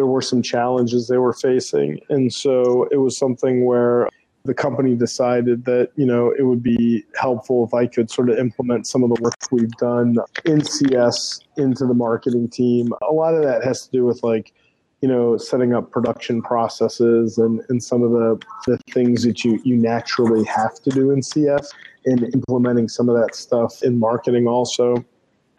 there 0.00 0.06
were 0.06 0.22
some 0.22 0.40
challenges 0.40 1.08
they 1.08 1.18
were 1.18 1.34
facing, 1.34 2.00
and 2.08 2.32
so 2.32 2.88
it 2.90 2.96
was 2.96 3.18
something 3.18 3.66
where 3.66 4.08
the 4.46 4.54
company 4.54 4.94
decided 4.94 5.66
that 5.66 5.90
you 5.94 6.06
know 6.06 6.32
it 6.38 6.44
would 6.44 6.62
be 6.62 7.04
helpful 7.20 7.66
if 7.66 7.74
I 7.74 7.86
could 7.86 8.10
sort 8.10 8.30
of 8.30 8.38
implement 8.38 8.86
some 8.86 9.02
of 9.04 9.10
the 9.10 9.20
work 9.20 9.34
we've 9.50 9.70
done 9.72 10.16
in 10.46 10.64
CS 10.64 11.40
into 11.58 11.84
the 11.84 11.92
marketing 11.92 12.48
team. 12.48 12.94
A 13.06 13.12
lot 13.12 13.34
of 13.34 13.42
that 13.42 13.62
has 13.62 13.84
to 13.84 13.90
do 13.90 14.06
with 14.06 14.22
like 14.22 14.54
you 15.02 15.08
know 15.10 15.36
setting 15.36 15.74
up 15.74 15.90
production 15.90 16.40
processes 16.40 17.36
and, 17.36 17.60
and 17.68 17.84
some 17.84 18.02
of 18.02 18.12
the, 18.12 18.40
the 18.66 18.78
things 18.90 19.22
that 19.24 19.44
you 19.44 19.60
you 19.64 19.76
naturally 19.76 20.44
have 20.44 20.76
to 20.76 20.88
do 20.88 21.10
in 21.10 21.22
CS 21.22 21.70
and 22.06 22.24
implementing 22.32 22.88
some 22.88 23.10
of 23.10 23.20
that 23.20 23.34
stuff 23.34 23.82
in 23.82 23.98
marketing 23.98 24.48
also. 24.48 25.04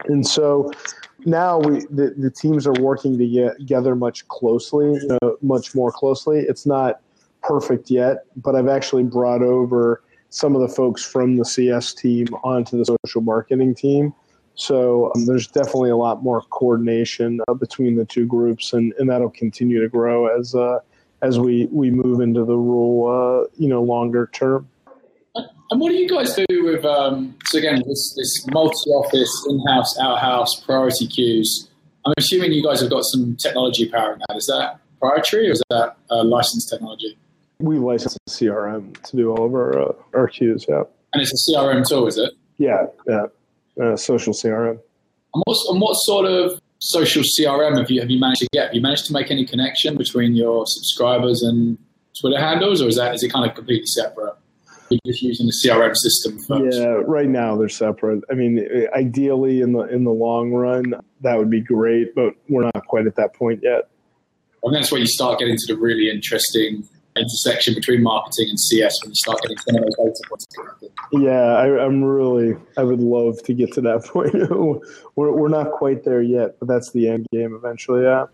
And 0.06 0.26
so 0.26 0.72
now 1.24 1.58
we 1.58 1.80
the, 1.90 2.14
the 2.16 2.30
teams 2.30 2.66
are 2.66 2.74
working 2.74 3.18
together 3.18 3.94
much 3.94 4.26
closely, 4.28 4.86
you 4.86 5.18
know, 5.22 5.36
much 5.42 5.74
more 5.74 5.92
closely. 5.92 6.40
It's 6.40 6.66
not 6.66 7.00
perfect 7.42 7.90
yet, 7.90 8.24
but 8.36 8.54
I've 8.54 8.68
actually 8.68 9.04
brought 9.04 9.42
over 9.42 10.02
some 10.30 10.54
of 10.54 10.62
the 10.62 10.68
folks 10.68 11.04
from 11.04 11.36
the 11.36 11.44
CS 11.44 11.92
team 11.94 12.26
onto 12.42 12.78
the 12.78 12.84
social 12.84 13.20
marketing 13.20 13.74
team. 13.74 14.14
So 14.54 15.12
um, 15.14 15.26
there's 15.26 15.46
definitely 15.46 15.90
a 15.90 15.96
lot 15.96 16.22
more 16.22 16.42
coordination 16.42 17.40
uh, 17.48 17.54
between 17.54 17.96
the 17.96 18.04
two 18.04 18.26
groups, 18.26 18.72
and, 18.72 18.92
and 18.98 19.08
that'll 19.08 19.30
continue 19.30 19.80
to 19.80 19.88
grow 19.88 20.26
as 20.26 20.54
uh, 20.54 20.80
as 21.22 21.38
we, 21.38 21.66
we 21.70 21.90
move 21.90 22.20
into 22.20 22.44
the 22.44 22.56
rule, 22.56 23.06
uh, 23.06 23.48
you 23.56 23.68
know, 23.68 23.80
longer 23.80 24.28
term. 24.32 24.68
And 25.72 25.80
what 25.80 25.88
do 25.88 25.96
you 25.96 26.06
guys 26.06 26.34
do 26.34 26.64
with, 26.64 26.84
um, 26.84 27.34
so 27.46 27.56
again, 27.56 27.76
this, 27.88 28.14
this 28.14 28.46
multi-office, 28.52 29.46
in-house, 29.48 29.98
out-house, 29.98 30.60
priority 30.66 31.06
queues? 31.06 31.70
I'm 32.04 32.12
assuming 32.18 32.52
you 32.52 32.62
guys 32.62 32.82
have 32.82 32.90
got 32.90 33.04
some 33.04 33.36
technology 33.36 33.88
powering 33.88 34.20
that. 34.28 34.36
Is 34.36 34.44
that 34.48 34.80
proprietary 35.00 35.48
or 35.48 35.52
is 35.52 35.62
that 35.70 35.96
uh, 36.10 36.24
licensed 36.24 36.68
technology? 36.68 37.16
We 37.58 37.78
license 37.78 38.18
CRM 38.28 39.00
to 39.02 39.16
do 39.16 39.30
all 39.30 39.46
of 39.46 39.54
our 39.54 39.80
uh, 39.80 39.92
our 40.12 40.28
queues. 40.28 40.66
Yeah, 40.68 40.82
And 41.14 41.22
it's 41.22 41.32
a 41.32 41.52
CRM 41.52 41.88
tool, 41.88 42.06
is 42.06 42.18
it? 42.18 42.34
yeah, 42.58 42.84
yeah. 43.08 43.26
Uh, 43.82 43.96
social 43.96 44.34
CRM. 44.34 44.72
And 45.34 45.42
what, 45.46 45.56
and 45.70 45.80
what 45.80 45.94
sort 45.94 46.26
of 46.26 46.60
social 46.80 47.22
CRM 47.22 47.78
have 47.78 47.90
you, 47.90 47.98
have 48.02 48.10
you 48.10 48.20
managed 48.20 48.42
to 48.42 48.48
get? 48.52 48.66
Have 48.66 48.74
you 48.74 48.82
managed 48.82 49.06
to 49.06 49.14
make 49.14 49.30
any 49.30 49.46
connection 49.46 49.96
between 49.96 50.34
your 50.34 50.64
subscribers 50.66 51.40
and 51.42 51.78
Twitter 52.20 52.38
handles, 52.38 52.82
or 52.82 52.88
is 52.88 52.96
that 52.96 53.14
is 53.14 53.22
it 53.22 53.32
kind 53.32 53.48
of 53.48 53.56
completely 53.56 53.86
separate? 53.86 54.34
You're 54.92 55.12
just 55.12 55.22
using 55.22 55.46
the 55.46 55.52
CRM 55.64 55.96
system 55.96 56.38
first. 56.40 56.78
Yeah, 56.78 57.00
right 57.06 57.28
now 57.28 57.56
they're 57.56 57.68
separate. 57.68 58.22
I 58.30 58.34
mean, 58.34 58.66
ideally 58.94 59.60
in 59.60 59.72
the 59.72 59.82
in 59.82 60.04
the 60.04 60.10
long 60.10 60.52
run, 60.52 60.94
that 61.20 61.38
would 61.38 61.50
be 61.50 61.60
great, 61.60 62.14
but 62.14 62.34
we're 62.48 62.64
not 62.64 62.86
quite 62.86 63.06
at 63.06 63.16
that 63.16 63.34
point 63.34 63.60
yet. 63.62 63.88
And 64.62 64.74
that's 64.74 64.92
where 64.92 65.00
you 65.00 65.06
start 65.06 65.38
getting 65.38 65.56
to 65.56 65.74
the 65.74 65.80
really 65.80 66.08
interesting 66.08 66.88
intersection 67.16 67.74
between 67.74 68.02
marketing 68.02 68.48
and 68.48 68.58
CS 68.58 68.94
when 69.02 69.10
you 69.10 69.14
start 69.16 69.40
getting 69.42 69.58
some 69.58 69.76
of 69.76 69.82
those 69.82 69.96
data 69.96 70.20
points 70.28 70.46
connected. 70.54 70.90
Yeah, 71.12 71.56
I, 71.56 71.84
I'm 71.84 72.02
really. 72.02 72.56
I 72.76 72.84
would 72.84 73.00
love 73.00 73.42
to 73.44 73.54
get 73.54 73.72
to 73.74 73.80
that 73.82 74.04
point. 74.12 74.34
we're 75.16 75.32
we're 75.32 75.48
not 75.48 75.72
quite 75.72 76.04
there 76.04 76.22
yet, 76.22 76.58
but 76.58 76.68
that's 76.68 76.92
the 76.92 77.08
end 77.08 77.26
game 77.32 77.54
eventually. 77.54 78.02
Yeah. 78.02 78.26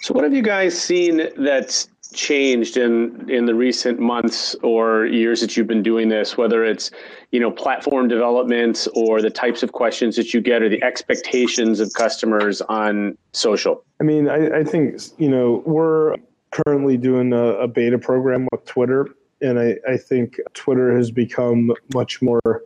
So, 0.00 0.14
what 0.14 0.24
have 0.24 0.32
you 0.32 0.42
guys 0.42 0.80
seen 0.80 1.28
that's 1.36 1.88
changed 2.12 2.76
in 2.76 3.28
in 3.30 3.46
the 3.46 3.54
recent 3.54 3.98
months 3.98 4.54
or 4.62 5.06
years 5.06 5.40
that 5.40 5.56
you've 5.56 5.66
been 5.66 5.82
doing 5.82 6.08
this? 6.08 6.36
Whether 6.36 6.64
it's 6.64 6.90
you 7.30 7.40
know 7.40 7.50
platform 7.50 8.08
developments 8.08 8.88
or 8.94 9.22
the 9.22 9.30
types 9.30 9.62
of 9.62 9.72
questions 9.72 10.16
that 10.16 10.34
you 10.34 10.40
get 10.40 10.62
or 10.62 10.68
the 10.68 10.82
expectations 10.82 11.80
of 11.80 11.92
customers 11.94 12.60
on 12.62 13.16
social. 13.32 13.84
I 14.00 14.04
mean, 14.04 14.28
I, 14.28 14.60
I 14.60 14.64
think 14.64 15.00
you 15.18 15.28
know 15.28 15.62
we're 15.66 16.16
currently 16.50 16.96
doing 16.96 17.32
a, 17.32 17.54
a 17.58 17.68
beta 17.68 17.98
program 17.98 18.48
with 18.50 18.64
Twitter, 18.64 19.08
and 19.40 19.58
I, 19.58 19.76
I 19.88 19.96
think 19.96 20.38
Twitter 20.54 20.96
has 20.96 21.10
become 21.10 21.72
much 21.94 22.20
more. 22.20 22.64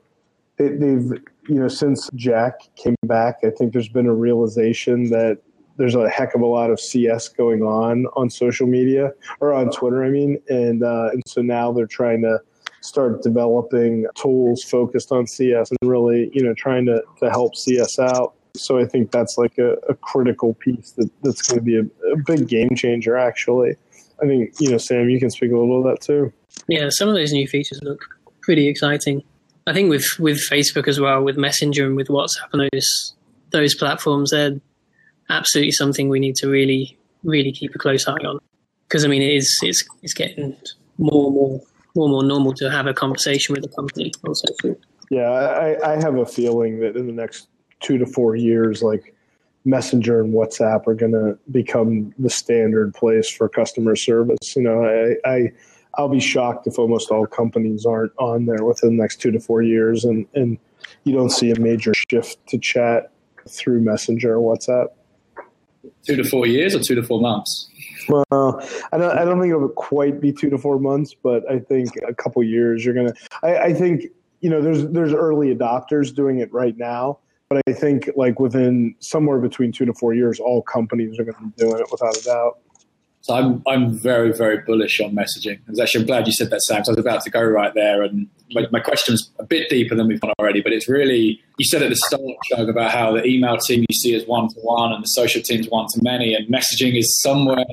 They, 0.57 0.69
they've 0.69 1.13
you 1.49 1.61
know 1.61 1.69
since 1.69 2.09
Jack 2.15 2.61
came 2.77 2.97
back, 3.05 3.39
I 3.45 3.51
think 3.51 3.73
there's 3.73 3.89
been 3.89 4.07
a 4.07 4.15
realization 4.15 5.11
that 5.11 5.39
there's 5.77 5.95
a 5.95 6.09
heck 6.09 6.35
of 6.35 6.41
a 6.41 6.47
lot 6.47 6.71
of 6.71 6.81
CS 6.81 7.29
going 7.29 7.63
on 7.63 8.07
on 8.17 8.31
social 8.31 8.67
media 8.67 9.13
or 9.41 9.53
on 9.53 9.71
Twitter, 9.71 10.05
I 10.05 10.11
mean, 10.11 10.41
and 10.49 10.83
uh, 10.83 11.11
and 11.13 11.23
so 11.27 11.43
now 11.43 11.73
they're 11.73 11.87
trying 11.87 12.23
to 12.23 12.41
start 12.81 13.23
developing 13.23 14.07
tools 14.15 14.63
focused 14.63 15.11
on 15.11 15.27
CS 15.27 15.71
and 15.71 15.91
really 15.91 16.31
you 16.33 16.43
know 16.43 16.55
trying 16.55 16.87
to 16.87 17.03
to 17.21 17.31
help 17.31 17.57
CS 17.57 17.99
out. 17.99 18.35
So 18.57 18.79
I 18.79 18.85
think 18.85 19.11
that's 19.11 19.37
like 19.37 19.59
a, 19.59 19.73
a 19.89 19.95
critical 19.95 20.55
piece 20.55 20.93
that, 20.93 21.11
that's 21.23 21.43
going 21.43 21.59
to 21.59 21.65
be 21.65 21.77
a, 21.77 22.13
a 22.13 22.17
big 22.25 22.47
game 22.47 22.77
changer. 22.77 23.17
Actually, 23.17 23.77
I 24.23 24.27
think 24.27 24.55
you 24.61 24.71
know 24.71 24.79
Sam, 24.79 25.09
you 25.09 25.19
can 25.19 25.31
speak 25.31 25.51
a 25.51 25.57
little 25.57 25.79
of 25.79 25.85
that 25.85 26.05
too. 26.05 26.33
Yeah, 26.69 26.89
some 26.91 27.09
of 27.09 27.15
those 27.15 27.33
new 27.33 27.49
features 27.49 27.81
look 27.83 28.05
pretty 28.43 28.69
exciting. 28.69 29.23
I 29.67 29.73
think 29.73 29.91
with 29.91 30.07
with 30.19 30.39
Facebook 30.49 30.87
as 30.87 31.01
well, 31.01 31.23
with 31.23 31.37
Messenger 31.37 31.87
and 31.87 31.97
with 31.97 32.09
WhatsApp 32.09 32.53
and 32.53 32.69
those 32.73 33.15
those 33.51 33.75
platforms, 33.75 34.31
they're 34.31 34.61
absolutely 35.31 35.73
something 35.73 36.09
we 36.09 36.21
need 36.21 36.37
to 36.37 36.49
really, 36.49 36.99
really 37.23 37.53
keep 37.53 37.75
a 37.75 37.79
close 37.79 38.07
eye 38.07 38.13
on. 38.13 38.39
Because 38.89 39.05
I 39.05 39.09
mean, 39.09 39.23
it 39.23 39.35
is 39.35 39.59
it's 39.63 39.85
it's 40.03 40.15
getting 40.15 40.57
more 40.99 41.27
and 41.27 41.35
more 41.35 41.61
more 41.97 42.07
and 42.07 42.13
more 42.13 42.25
normal 42.25 42.53
to 42.55 42.71
have 42.71 42.87
a 42.87 42.95
conversation 42.95 43.55
with 43.55 43.65
a 43.65 43.69
company 43.69 44.13
on. 44.27 44.77
Yeah, 45.11 45.31
I, 45.31 45.93
I 45.93 46.03
have 46.03 46.17
a 46.17 46.27
feeling 46.27 46.81
that 46.81 46.97
in 46.97 47.07
the 47.07 47.13
next 47.13 47.49
two 47.81 47.99
to 47.99 48.07
four 48.07 48.37
years, 48.37 48.83
like 48.83 49.15
Messenger 49.65 50.21
and 50.21 50.35
WhatsApp 50.35 50.87
are 50.87 50.95
going 50.95 51.13
to 51.13 51.39
become 51.51 52.13
the 52.19 52.31
standard 52.31 52.95
place 52.95 53.31
for 53.31 53.49
customer 53.49 53.97
service. 53.97 54.57
You 54.57 54.63
know, 54.63 54.85
I, 54.85 55.29
I 55.29 55.53
I'll 55.97 56.09
be 56.09 56.21
shocked 56.21 56.67
if 56.67 56.79
almost 56.79 57.11
all 57.11 57.27
companies 57.27 57.87
aren't 57.87 58.13
on 58.19 58.47
there 58.47 58.65
within 58.65 58.97
the 58.97 59.03
next 59.03 59.21
two 59.21 59.31
to 59.31 59.41
four 59.41 59.63
years, 59.63 60.05
and 60.05 60.27
and 60.35 60.59
you 61.05 61.15
don't 61.15 61.31
see 61.31 61.51
a 61.51 61.59
major 61.59 61.93
shift 61.95 62.47
to 62.49 62.59
chat 62.59 63.11
through 63.49 63.81
Messenger 63.81 64.37
or 64.39 64.57
WhatsApp. 64.57 64.89
Two 66.07 66.17
to 66.17 66.25
four 66.25 66.47
years 66.47 66.75
or 66.75 66.81
two 66.81 66.95
to 66.95 67.03
four 67.03 67.21
months? 67.21 67.69
Well, 68.09 68.25
I 68.93 68.99
don't. 68.99 69.19
I 69.19 69.25
don't 69.25 69.41
think 69.41 69.53
it'll 69.53 69.69
quite 69.69 70.21
be 70.21 70.33
two 70.33 70.51
to 70.51 70.59
four 70.59 70.79
months, 70.79 71.15
but 71.15 71.51
I 71.51 71.59
think 71.59 71.91
a 72.07 72.15
couple 72.15 72.43
years. 72.43 72.85
You're 72.85 72.95
gonna. 72.95 73.15
I, 73.43 73.57
I 73.59 73.73
think 73.75 74.05
you 74.41 74.51
know. 74.51 74.61
There's 74.61 74.87
there's 74.89 75.13
early 75.13 75.55
adopters 75.55 76.15
doing 76.15 76.39
it 76.41 76.53
right 76.53 76.77
now, 76.77 77.19
but 77.49 77.63
I 77.67 77.73
think 77.73 78.11
like 78.17 78.39
within 78.41 78.95
somewhere 78.99 79.39
between 79.39 79.73
two 79.73 79.85
to 79.87 79.95
four 79.95 80.15
years, 80.15 80.41
all 80.41 80.63
companies 80.63 81.19
are 81.19 81.25
going 81.25 81.37
to 81.37 81.43
be 81.43 81.53
doing 81.57 81.81
it 81.81 81.87
without 81.91 82.17
a 82.17 82.23
doubt. 82.23 82.59
So 83.25 83.35
I'm 83.35 83.63
I'm 83.67 83.91
very 83.91 84.35
very 84.35 84.59
bullish 84.59 85.01
on 85.01 85.13
messaging. 85.13 85.59
I 85.67 85.83
actually 85.83 86.03
I'm 86.03 86.07
glad 86.07 86.27
you 86.27 86.33
said 86.35 86.51
that, 86.51 86.61
Sam. 86.61 86.85
So 86.85 86.91
I 86.91 86.93
was 86.93 86.99
about 86.99 87.23
to 87.23 87.31
go 87.31 87.43
right 87.43 87.73
there, 87.73 88.03
and 88.03 88.29
my, 88.53 88.67
my 88.71 88.83
is 89.09 89.31
a 89.39 89.45
bit 89.45 89.71
deeper 89.71 89.95
than 89.95 90.09
we've 90.09 90.21
gone 90.21 90.35
already. 90.39 90.61
But 90.61 90.75
it's 90.75 90.91
really 90.91 91.41
you 91.57 91.65
said 91.65 91.83
at 91.83 91.89
the 91.89 91.97
start, 91.97 92.21
Chug, 92.45 92.69
about 92.69 92.91
how 92.91 93.13
the 93.13 93.25
email 93.25 93.57
team 93.57 93.87
you 93.89 93.95
see 93.95 94.15
is 94.15 94.27
one 94.27 94.49
to 94.49 94.61
one, 94.61 94.93
and 94.93 95.03
the 95.03 95.09
social 95.09 95.41
teams 95.41 95.71
one 95.71 95.87
to 95.95 96.03
many, 96.03 96.35
and 96.35 96.47
messaging 96.49 96.99
is 96.99 97.19
somewhere 97.23 97.65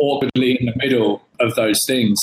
awkwardly 0.00 0.58
in 0.58 0.66
the 0.66 0.74
middle 0.74 1.22
of 1.38 1.54
those 1.54 1.78
things. 1.86 2.18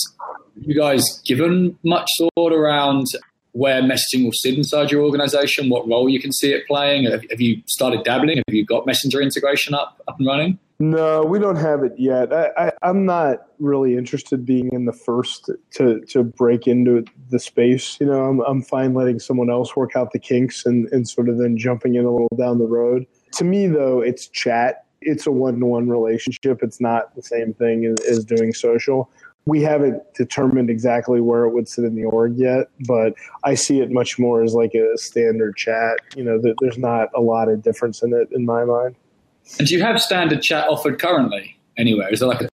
Have 0.56 0.66
you 0.66 0.76
guys 0.76 1.22
given 1.26 1.80
much 1.86 2.10
thought 2.36 2.52
around 2.52 3.06
where 3.54 3.82
messaging 3.82 4.26
will 4.26 4.34
sit 4.34 4.56
inside 4.56 4.92
your 4.92 5.04
organization, 5.04 5.70
what 5.70 5.88
role 5.88 6.10
you 6.10 6.20
can 6.20 6.34
see 6.34 6.52
it 6.52 6.68
playing? 6.68 7.10
Have, 7.10 7.24
have 7.30 7.40
you 7.40 7.62
started 7.68 8.04
dabbling? 8.04 8.38
Have 8.46 8.54
you 8.54 8.66
got 8.66 8.86
messenger 8.86 9.22
integration 9.22 9.74
up 9.74 10.02
up 10.10 10.20
and 10.20 10.28
running? 10.28 10.60
No, 10.84 11.24
we 11.24 11.40
don't 11.40 11.56
have 11.56 11.82
it 11.84 11.94
yet. 11.98 12.34
I, 12.34 12.74
am 12.82 13.06
not 13.06 13.48
really 13.58 13.96
interested 13.96 14.46
being 14.46 14.70
in 14.74 14.84
the 14.84 14.92
first 14.92 15.50
to 15.76 16.02
to 16.10 16.26
break 16.26 16.68
into 16.68 17.06
the 17.30 17.40
space. 17.40 17.98
You 18.02 18.08
know, 18.08 18.26
I'm 18.26 18.42
I'm 18.42 18.62
fine 18.62 18.94
letting 18.94 19.20
someone 19.20 19.50
else 19.50 19.78
work 19.78 19.96
out 19.96 20.12
the 20.12 20.20
kinks 20.20 20.66
and 20.66 20.90
and 20.92 21.08
sort 21.08 21.30
of 21.30 21.38
then 21.38 21.58
jumping 21.58 21.96
in 21.96 22.04
a 22.04 22.12
little 22.12 22.36
down 22.38 22.58
the 22.58 22.68
road. 22.68 23.06
To 23.36 23.46
me, 23.46 23.68
though, 23.68 24.02
it's 24.02 24.28
chat. 24.28 24.84
It's 25.00 25.26
a 25.26 25.32
one 25.32 25.58
to 25.62 25.66
one 25.66 25.88
relationship. 25.88 26.62
It's 26.62 26.82
not 26.82 27.16
the 27.16 27.22
same 27.22 27.54
thing 27.54 27.86
as, 27.86 28.06
as 28.06 28.26
doing 28.26 28.54
social. 28.54 29.10
We 29.46 29.62
haven't 29.62 30.02
determined 30.16 30.70
exactly 30.70 31.22
where 31.22 31.46
it 31.46 31.54
would 31.54 31.70
sit 31.70 31.86
in 31.86 31.96
the 31.96 32.04
org 32.04 32.36
yet, 32.36 32.68
but 32.88 33.14
I 33.46 33.56
see 33.56 33.80
it 33.80 33.90
much 33.90 34.20
more 34.20 34.44
as 34.44 34.54
like 34.54 34.74
a 34.74 34.98
standard 34.98 35.56
chat. 35.56 36.00
You 36.18 36.26
know, 36.26 36.42
there's 36.60 36.78
not 36.78 37.08
a 37.16 37.22
lot 37.22 37.48
of 37.48 37.62
difference 37.62 38.04
in 38.04 38.14
it 38.14 38.28
in 38.34 38.46
my 38.46 38.66
mind. 38.66 38.96
And 39.60 39.68
do 39.68 39.76
you 39.76 39.82
have 39.82 40.02
standard 40.02 40.42
chat 40.42 40.68
offered 40.68 41.00
currently 41.00 41.58
anywhere? 41.78 42.12
Is 42.12 42.20
there 42.20 42.30
like 42.30 42.42
a 42.42 42.50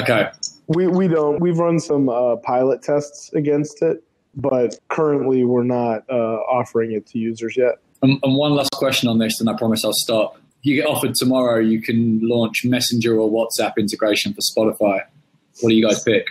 okay? 0.00 0.30
We 0.66 0.86
we 0.86 1.08
don't. 1.08 1.40
We've 1.40 1.58
run 1.58 1.80
some 1.80 2.08
uh, 2.08 2.36
pilot 2.36 2.82
tests 2.82 3.32
against 3.34 3.82
it, 3.82 4.02
but 4.34 4.78
currently 4.88 5.44
we're 5.44 5.64
not 5.64 6.04
uh, 6.10 6.14
offering 6.14 6.92
it 6.92 7.06
to 7.08 7.18
users 7.18 7.56
yet. 7.56 7.76
And, 8.02 8.18
and 8.22 8.36
one 8.36 8.54
last 8.54 8.72
question 8.72 9.08
on 9.08 9.18
this, 9.18 9.40
and 9.40 9.50
I 9.50 9.54
promise 9.54 9.84
I'll 9.84 9.92
stop. 9.92 10.40
You 10.62 10.76
get 10.76 10.86
offered 10.86 11.14
tomorrow. 11.14 11.58
You 11.60 11.80
can 11.80 12.20
launch 12.22 12.64
Messenger 12.64 13.18
or 13.18 13.30
WhatsApp 13.30 13.76
integration 13.78 14.34
for 14.34 14.40
Spotify. 14.40 15.02
What 15.60 15.70
do 15.70 15.74
you 15.74 15.86
guys 15.86 16.02
pick? 16.02 16.26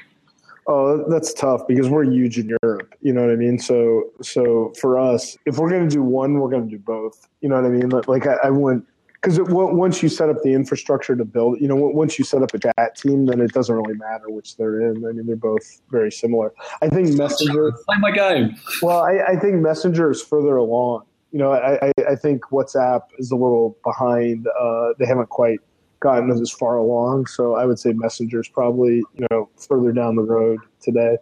Oh, 0.67 1.09
that's 1.09 1.33
tough 1.33 1.65
because 1.65 1.89
we're 1.89 2.03
huge 2.03 2.37
in 2.37 2.55
Europe. 2.61 2.93
You 3.01 3.13
know 3.13 3.21
what 3.21 3.31
I 3.31 3.35
mean? 3.35 3.57
So, 3.57 4.11
so 4.21 4.73
for 4.79 4.99
us, 4.99 5.37
if 5.45 5.57
we're 5.57 5.69
going 5.69 5.87
to 5.87 5.93
do 5.93 6.03
one, 6.03 6.39
we're 6.39 6.49
going 6.49 6.69
to 6.69 6.69
do 6.69 6.77
both. 6.77 7.27
You 7.39 7.47
know 7.49 7.55
what 7.55 7.65
I 7.65 7.69
mean? 7.69 7.89
Like, 8.05 8.27
I, 8.27 8.35
I 8.43 8.49
wouldn't 8.49 8.85
because 9.21 9.39
once 9.41 10.03
you 10.03 10.09
set 10.09 10.29
up 10.29 10.37
the 10.43 10.53
infrastructure 10.53 11.15
to 11.15 11.25
build, 11.25 11.59
you 11.59 11.67
know, 11.67 11.75
once 11.75 12.19
you 12.19 12.25
set 12.25 12.43
up 12.43 12.53
a 12.53 12.59
chat 12.59 12.95
team, 12.95 13.25
then 13.25 13.41
it 13.41 13.51
doesn't 13.51 13.75
really 13.75 13.95
matter 13.95 14.29
which 14.29 14.57
they're 14.57 14.81
in. 14.81 15.05
I 15.05 15.11
mean, 15.11 15.25
they're 15.25 15.35
both 15.35 15.81
very 15.89 16.11
similar. 16.11 16.53
I 16.81 16.89
think 16.89 17.09
Messenger. 17.13 17.71
Play 17.85 17.97
my 17.99 18.11
game. 18.11 18.55
Well, 18.81 18.99
I, 18.99 19.19
I 19.29 19.35
think 19.35 19.55
Messenger 19.55 20.11
is 20.11 20.21
further 20.21 20.55
along. 20.57 21.03
You 21.31 21.39
know, 21.39 21.51
I, 21.51 21.91
I 22.09 22.15
think 22.15 22.43
WhatsApp 22.51 23.01
is 23.17 23.31
a 23.31 23.35
little 23.35 23.77
behind. 23.83 24.47
Uh, 24.59 24.93
they 24.97 25.05
haven't 25.05 25.29
quite 25.29 25.59
gotten 25.99 26.31
as 26.31 26.51
far 26.51 26.77
along, 26.77 27.25
so 27.25 27.55
I 27.55 27.65
would 27.65 27.79
say 27.79 27.91
Messenger 27.93 28.41
is 28.41 28.47
probably 28.47 28.97
you 29.15 29.25
know 29.31 29.49
further 29.57 29.91
down 29.91 30.15
the 30.15 30.23
road 30.23 30.59
today. 30.79 31.17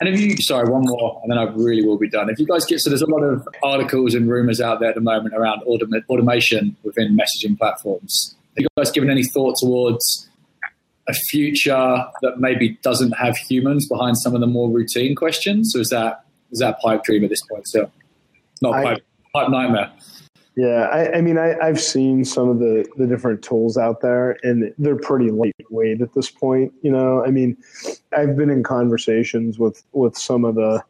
And 0.00 0.08
if 0.08 0.20
you, 0.20 0.36
sorry, 0.40 0.70
one 0.70 0.82
more, 0.84 1.20
and 1.22 1.30
then 1.30 1.38
I 1.38 1.44
really 1.44 1.84
will 1.84 1.98
be 1.98 2.08
done. 2.08 2.30
If 2.30 2.38
you 2.38 2.46
guys 2.46 2.64
get, 2.64 2.80
so 2.80 2.90
there's 2.90 3.02
a 3.02 3.10
lot 3.10 3.22
of 3.22 3.46
articles 3.64 4.14
and 4.14 4.30
rumors 4.30 4.60
out 4.60 4.78
there 4.78 4.90
at 4.90 4.94
the 4.94 5.00
moment 5.00 5.34
around 5.34 5.62
autom- 5.62 5.92
automation 6.08 6.76
within 6.84 7.16
messaging 7.18 7.58
platforms. 7.58 8.36
Have 8.56 8.62
you 8.62 8.68
guys 8.76 8.92
given 8.92 9.10
any 9.10 9.24
thought 9.24 9.56
towards 9.58 10.28
a 11.08 11.14
future 11.14 12.04
that 12.22 12.38
maybe 12.38 12.78
doesn't 12.82 13.12
have 13.12 13.36
humans 13.36 13.88
behind 13.88 14.16
some 14.18 14.34
of 14.34 14.40
the 14.40 14.46
more 14.46 14.70
routine 14.70 15.16
questions? 15.16 15.74
Or 15.74 15.80
is 15.80 15.88
that, 15.88 16.24
is 16.52 16.60
that 16.60 16.78
pipe 16.80 17.02
dream 17.02 17.24
at 17.24 17.30
this 17.30 17.40
point 17.50 17.66
still? 17.66 17.90
Not 18.62 18.74
I, 18.74 18.84
pipe, 18.84 19.04
pipe 19.34 19.50
nightmare. 19.50 19.90
Yeah, 20.58 20.88
I, 20.90 21.18
I 21.18 21.20
mean, 21.20 21.38
I, 21.38 21.54
have 21.64 21.80
seen 21.80 22.24
some 22.24 22.48
of 22.48 22.58
the, 22.58 22.84
the 22.96 23.06
different 23.06 23.42
tools 23.42 23.78
out 23.78 24.00
there, 24.00 24.36
and 24.42 24.74
they're 24.76 24.96
pretty 24.96 25.30
lightweight 25.30 26.00
at 26.00 26.14
this 26.14 26.32
point. 26.32 26.72
You 26.82 26.90
know, 26.90 27.24
I 27.24 27.30
mean, 27.30 27.56
I've 28.16 28.36
been 28.36 28.50
in 28.50 28.64
conversations 28.64 29.60
with 29.60 29.84
with 29.92 30.18
some 30.18 30.44
of 30.44 30.56
the 30.56 30.82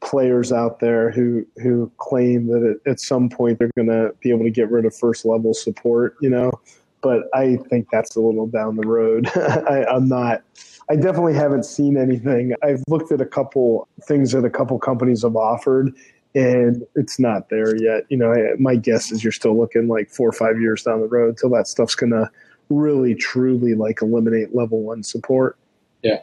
players 0.00 0.52
out 0.52 0.80
there 0.80 1.10
who 1.10 1.46
who 1.56 1.90
claim 1.96 2.48
that 2.48 2.62
it, 2.62 2.90
at 2.90 3.00
some 3.00 3.30
point 3.30 3.58
they're 3.58 3.70
going 3.74 3.88
to 3.88 4.14
be 4.20 4.28
able 4.28 4.44
to 4.44 4.50
get 4.50 4.70
rid 4.70 4.84
of 4.84 4.94
first 4.94 5.24
level 5.24 5.54
support. 5.54 6.16
You 6.20 6.28
know, 6.28 6.52
but 7.00 7.22
I 7.32 7.56
think 7.70 7.88
that's 7.90 8.16
a 8.16 8.20
little 8.20 8.46
down 8.46 8.76
the 8.76 8.86
road. 8.86 9.28
I, 9.34 9.86
I'm 9.86 10.08
not. 10.08 10.42
I 10.90 10.96
definitely 10.96 11.34
haven't 11.34 11.64
seen 11.64 11.96
anything. 11.96 12.52
I've 12.62 12.84
looked 12.86 13.10
at 13.12 13.22
a 13.22 13.26
couple 13.26 13.88
things 14.02 14.32
that 14.32 14.44
a 14.44 14.50
couple 14.50 14.78
companies 14.78 15.22
have 15.22 15.36
offered, 15.36 15.94
and 16.36 16.86
it's 16.94 17.18
not 17.18 17.48
there 17.48 17.74
yet. 17.76 18.04
You 18.10 18.18
know, 18.18 18.34
my 18.58 18.76
guess 18.76 19.10
is 19.10 19.24
you're 19.24 19.32
still 19.32 19.58
looking 19.58 19.88
like 19.88 20.10
four 20.10 20.28
or 20.28 20.32
five 20.32 20.60
years 20.60 20.82
down 20.82 21.00
the 21.00 21.08
road 21.08 21.38
till 21.38 21.50
that 21.50 21.66
stuff's 21.66 21.94
gonna 21.94 22.30
really 22.68 23.14
truly 23.14 23.74
like 23.74 24.02
eliminate 24.02 24.54
level 24.54 24.82
one 24.82 25.02
support. 25.02 25.56
Yeah, 26.02 26.20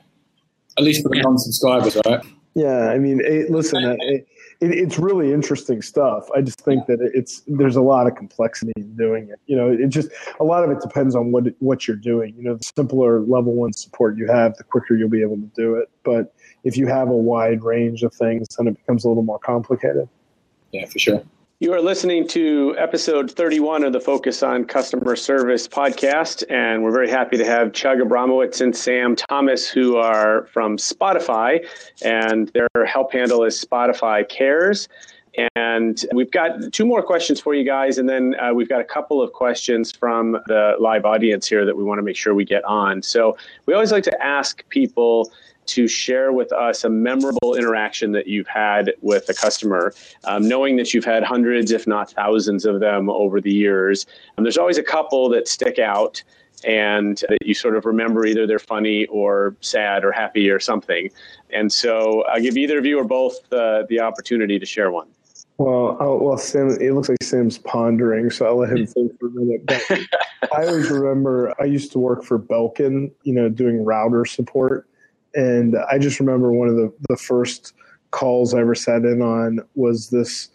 at 0.77 0.83
least 0.83 1.01
for 1.01 1.09
the 1.09 1.19
non-subscribers, 1.19 1.97
right? 2.05 2.23
Yeah, 2.53 2.89
I 2.89 2.99
mean, 2.99 3.19
it, 3.25 3.49
listen, 3.49 3.83
uh, 3.83 3.95
it, 4.01 4.27
it, 4.61 4.71
it's 4.71 4.99
really 4.99 5.33
interesting 5.33 5.81
stuff. 5.81 6.29
I 6.35 6.41
just 6.41 6.61
think 6.61 6.85
that 6.85 6.99
it's 7.01 7.41
there's 7.47 7.75
a 7.75 7.81
lot 7.81 8.05
of 8.05 8.15
complexity 8.15 8.73
in 8.75 8.95
doing 8.95 9.29
it. 9.29 9.39
You 9.47 9.55
know, 9.55 9.71
it 9.71 9.87
just 9.87 10.09
a 10.39 10.43
lot 10.43 10.63
of 10.63 10.69
it 10.69 10.79
depends 10.79 11.15
on 11.15 11.31
what 11.31 11.45
what 11.57 11.87
you're 11.87 11.97
doing. 11.97 12.35
You 12.37 12.43
know, 12.43 12.55
the 12.55 12.71
simpler 12.77 13.21
level 13.21 13.53
one 13.53 13.73
support 13.73 14.15
you 14.15 14.27
have, 14.27 14.55
the 14.57 14.63
quicker 14.63 14.95
you'll 14.95 15.09
be 15.09 15.23
able 15.23 15.37
to 15.37 15.51
do 15.55 15.73
it. 15.73 15.89
But 16.03 16.35
if 16.63 16.77
you 16.77 16.87
have 16.87 17.09
a 17.09 17.15
wide 17.15 17.63
range 17.63 18.03
of 18.03 18.13
things, 18.13 18.47
then 18.57 18.67
it 18.67 18.77
becomes 18.77 19.05
a 19.05 19.07
little 19.07 19.23
more 19.23 19.39
complicated. 19.39 20.07
Yeah, 20.71 20.85
for 20.85 20.99
sure. 20.99 21.23
You 21.59 21.71
are 21.73 21.81
listening 21.81 22.27
to 22.29 22.75
episode 22.77 23.31
31 23.31 23.85
of 23.85 23.93
the 23.93 23.99
Focus 24.01 24.43
on 24.43 24.65
Customer 24.65 25.15
Service 25.15 25.65
podcast, 25.65 26.43
and 26.49 26.83
we're 26.83 26.91
very 26.91 27.09
happy 27.09 27.37
to 27.37 27.45
have 27.45 27.71
Chug 27.71 27.99
Abramowitz 27.99 28.59
and 28.59 28.75
Sam 28.75 29.15
Thomas, 29.15 29.69
who 29.69 29.95
are 29.95 30.47
from 30.51 30.75
Spotify, 30.75 31.65
and 32.03 32.49
their 32.49 32.67
help 32.85 33.13
handle 33.13 33.45
is 33.45 33.63
Spotify 33.63 34.27
Cares. 34.27 34.89
And 35.55 36.03
we've 36.13 36.31
got 36.31 36.73
two 36.73 36.85
more 36.85 37.01
questions 37.01 37.39
for 37.39 37.53
you 37.53 37.63
guys, 37.63 37.97
and 37.97 38.09
then 38.09 38.35
uh, 38.41 38.53
we've 38.53 38.67
got 38.69 38.81
a 38.81 38.85
couple 38.85 39.21
of 39.21 39.31
questions 39.31 39.91
from 39.91 40.33
the 40.47 40.75
live 40.79 41.05
audience 41.05 41.47
here 41.47 41.65
that 41.65 41.77
we 41.77 41.83
want 41.83 41.97
to 41.99 42.03
make 42.03 42.17
sure 42.17 42.35
we 42.35 42.45
get 42.45 42.65
on. 42.65 43.01
So 43.01 43.37
we 43.67 43.73
always 43.73 43.91
like 43.91 44.03
to 44.03 44.23
ask 44.23 44.67
people 44.69 45.31
to 45.67 45.87
share 45.87 46.31
with 46.31 46.51
us 46.51 46.83
a 46.83 46.89
memorable 46.89 47.55
interaction 47.55 48.11
that 48.13 48.27
you've 48.27 48.47
had 48.47 48.93
with 49.01 49.29
a 49.29 49.33
customer, 49.33 49.93
um, 50.25 50.47
knowing 50.47 50.75
that 50.77 50.93
you've 50.93 51.05
had 51.05 51.23
hundreds, 51.23 51.71
if 51.71 51.87
not 51.87 52.11
thousands, 52.11 52.65
of 52.65 52.79
them 52.79 53.09
over 53.09 53.41
the 53.41 53.53
years. 53.53 54.05
And 54.37 54.45
there's 54.45 54.57
always 54.57 54.77
a 54.77 54.83
couple 54.83 55.29
that 55.29 55.47
stick 55.47 55.79
out 55.79 56.23
and 56.65 57.23
that 57.29 57.45
you 57.45 57.53
sort 57.53 57.75
of 57.75 57.85
remember 57.85 58.25
either 58.25 58.47
they're 58.47 58.59
funny 58.59 59.05
or 59.07 59.55
sad 59.61 60.03
or 60.03 60.11
happy 60.11 60.49
or 60.49 60.59
something. 60.59 61.09
And 61.49 61.71
so 61.71 62.23
I'll 62.23 62.41
give 62.41 62.57
either 62.57 62.77
of 62.77 62.85
you 62.85 62.99
or 62.99 63.03
both 63.03 63.35
uh, 63.51 63.83
the 63.89 63.99
opportunity 63.99 64.59
to 64.59 64.65
share 64.65 64.91
one. 64.91 65.07
Well, 65.57 65.97
oh, 65.99 66.17
well, 66.17 66.37
Sam. 66.37 66.69
It 66.81 66.93
looks 66.93 67.09
like 67.09 67.21
Sam's 67.21 67.59
pondering, 67.59 68.31
so 68.31 68.45
I'll 68.47 68.57
let 68.57 68.71
him 68.71 68.87
think 68.87 69.19
for 69.19 69.27
a 69.27 69.31
minute. 69.31 69.65
But 69.65 69.83
I 70.53 70.65
always 70.65 70.89
remember 70.89 71.53
I 71.59 71.65
used 71.65 71.91
to 71.91 71.99
work 71.99 72.23
for 72.23 72.39
Belkin, 72.39 73.11
you 73.23 73.33
know, 73.33 73.49
doing 73.49 73.85
router 73.85 74.25
support, 74.25 74.87
and 75.35 75.75
I 75.91 75.97
just 75.97 76.19
remember 76.19 76.51
one 76.51 76.67
of 76.67 76.75
the, 76.75 76.93
the 77.09 77.17
first 77.17 77.73
calls 78.11 78.53
I 78.53 78.61
ever 78.61 78.75
sat 78.75 79.03
in 79.03 79.21
on 79.21 79.59
was 79.75 80.09
this 80.09 80.49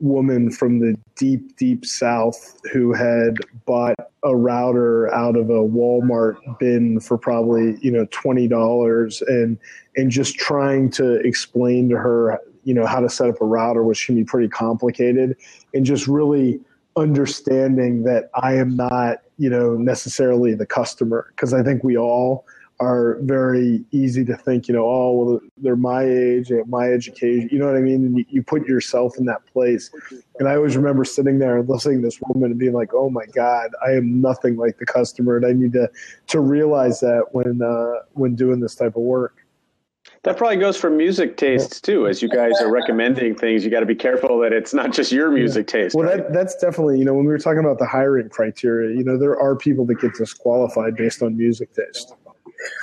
woman 0.00 0.50
from 0.50 0.78
the 0.80 0.96
deep, 1.16 1.56
deep 1.56 1.84
south 1.84 2.58
who 2.72 2.92
had 2.92 3.36
bought 3.66 3.96
a 4.22 4.34
router 4.34 5.12
out 5.14 5.36
of 5.36 5.50
a 5.50 5.62
Walmart 5.62 6.36
bin 6.58 7.00
for 7.00 7.18
probably 7.18 7.76
you 7.82 7.90
know 7.90 8.06
twenty 8.10 8.48
dollars, 8.48 9.22
and 9.22 9.58
and 9.96 10.10
just 10.10 10.36
trying 10.36 10.90
to 10.92 11.16
explain 11.20 11.88
to 11.90 11.96
her 11.96 12.38
you 12.64 12.74
know 12.74 12.86
how 12.86 13.00
to 13.00 13.08
set 13.08 13.28
up 13.28 13.40
a 13.40 13.44
router, 13.44 13.82
which 13.82 14.06
can 14.06 14.14
be 14.14 14.24
pretty 14.24 14.48
complicated, 14.48 15.36
and 15.74 15.84
just 15.84 16.06
really 16.06 16.60
understanding 16.96 18.02
that 18.02 18.30
I 18.34 18.54
am 18.54 18.76
not 18.76 19.18
you 19.38 19.50
know 19.50 19.76
necessarily 19.76 20.54
the 20.54 20.66
customer 20.66 21.26
because 21.34 21.52
I 21.52 21.62
think 21.62 21.84
we 21.84 21.96
all 21.96 22.46
are 22.80 23.18
very 23.20 23.84
easy 23.90 24.24
to 24.24 24.34
think, 24.34 24.66
you 24.66 24.74
know, 24.74 24.86
oh, 24.86 25.12
well, 25.12 25.40
they're 25.58 25.76
my 25.76 26.02
age, 26.02 26.50
my 26.66 26.90
education. 26.90 27.48
You 27.52 27.58
know 27.58 27.66
what 27.66 27.76
I 27.76 27.80
mean? 27.80 28.06
And 28.06 28.18
you, 28.18 28.24
you, 28.30 28.42
put 28.42 28.66
yourself 28.66 29.18
in 29.18 29.26
that 29.26 29.44
place. 29.52 29.90
And 30.38 30.48
I 30.48 30.56
always 30.56 30.76
remember 30.78 31.04
sitting 31.04 31.38
there 31.38 31.58
and 31.58 31.68
listening 31.68 32.00
to 32.00 32.06
this 32.06 32.18
woman 32.26 32.50
and 32.50 32.58
being 32.58 32.72
like, 32.72 32.94
oh 32.94 33.10
my 33.10 33.26
God, 33.26 33.70
I 33.86 33.92
am 33.92 34.22
nothing 34.22 34.56
like 34.56 34.78
the 34.78 34.86
customer. 34.86 35.36
And 35.36 35.44
I 35.44 35.52
need 35.52 35.74
to, 35.74 35.90
to 36.28 36.40
realize 36.40 37.00
that 37.00 37.26
when, 37.32 37.60
uh, 37.60 38.02
when 38.14 38.34
doing 38.34 38.60
this 38.60 38.74
type 38.74 38.96
of 38.96 39.02
work. 39.02 39.36
That 40.22 40.36
probably 40.36 40.56
goes 40.56 40.76
for 40.76 40.90
music 40.90 41.36
tastes 41.36 41.80
too. 41.80 42.06
As 42.06 42.22
you 42.22 42.28
guys 42.28 42.52
are 42.60 42.70
recommending 42.70 43.34
things, 43.34 43.64
you 43.64 43.70
got 43.70 43.80
to 43.80 43.86
be 43.86 43.94
careful 43.94 44.38
that 44.40 44.52
it's 44.52 44.72
not 44.72 44.92
just 44.92 45.12
your 45.12 45.30
music 45.30 45.66
taste. 45.66 45.94
Well, 45.94 46.06
right? 46.06 46.18
that, 46.18 46.32
that's 46.32 46.56
definitely, 46.56 46.98
you 46.98 47.04
know, 47.04 47.14
when 47.14 47.24
we 47.24 47.30
were 47.30 47.38
talking 47.38 47.60
about 47.60 47.78
the 47.78 47.86
hiring 47.86 48.28
criteria, 48.28 48.96
you 48.96 49.04
know, 49.04 49.18
there 49.18 49.38
are 49.38 49.56
people 49.56 49.84
that 49.86 50.00
get 50.00 50.14
disqualified 50.14 50.96
based 50.96 51.22
on 51.22 51.36
music 51.36 51.74
taste. 51.74 52.14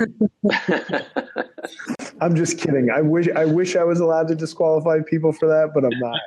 I'm 2.20 2.34
just 2.34 2.58
kidding. 2.58 2.90
I 2.90 3.00
wish 3.00 3.28
I 3.34 3.44
wish 3.44 3.76
I 3.76 3.84
was 3.84 4.00
allowed 4.00 4.28
to 4.28 4.34
disqualify 4.34 5.00
people 5.08 5.32
for 5.32 5.46
that, 5.48 5.72
but 5.74 5.84
I'm 5.84 5.98
not. 5.98 6.20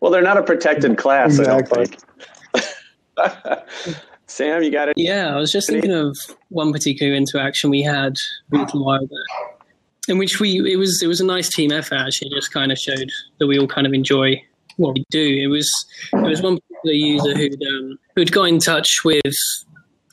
Well, 0.00 0.12
they're 0.12 0.22
not 0.22 0.36
a 0.36 0.42
protected 0.42 0.98
class, 0.98 1.38
exactly. 1.38 1.82
I 1.82 1.84
don't 1.84 3.68
think. 3.68 3.98
Sam, 4.26 4.62
you 4.62 4.70
got 4.70 4.88
it? 4.88 4.94
Yeah, 4.96 5.34
I 5.34 5.36
was 5.36 5.52
just 5.52 5.68
thinking 5.68 5.92
of 5.92 6.16
one 6.48 6.72
particular 6.72 7.14
interaction 7.14 7.70
we 7.70 7.82
had 7.82 8.16
a 8.52 8.56
little 8.56 8.84
while 8.84 9.06
back, 9.06 9.66
in 10.08 10.18
which 10.18 10.40
we 10.40 10.72
it 10.72 10.76
was 10.76 11.02
it 11.02 11.06
was 11.06 11.20
a 11.20 11.24
nice 11.24 11.48
team 11.48 11.72
effort. 11.72 11.96
Actually, 11.96 12.30
just 12.30 12.52
kind 12.52 12.72
of 12.72 12.78
showed 12.78 13.10
that 13.38 13.46
we 13.46 13.58
all 13.58 13.66
kind 13.66 13.86
of 13.86 13.92
enjoy 13.92 14.42
what 14.76 14.94
we 14.94 15.04
do. 15.10 15.38
It 15.40 15.48
was 15.48 15.70
it 16.12 16.16
was 16.16 16.42
one 16.42 16.58
particular 16.58 16.94
user 16.94 17.36
who'd 17.36 17.62
um, 17.62 17.98
who'd 18.16 18.32
got 18.32 18.44
in 18.44 18.58
touch 18.58 19.02
with 19.04 19.22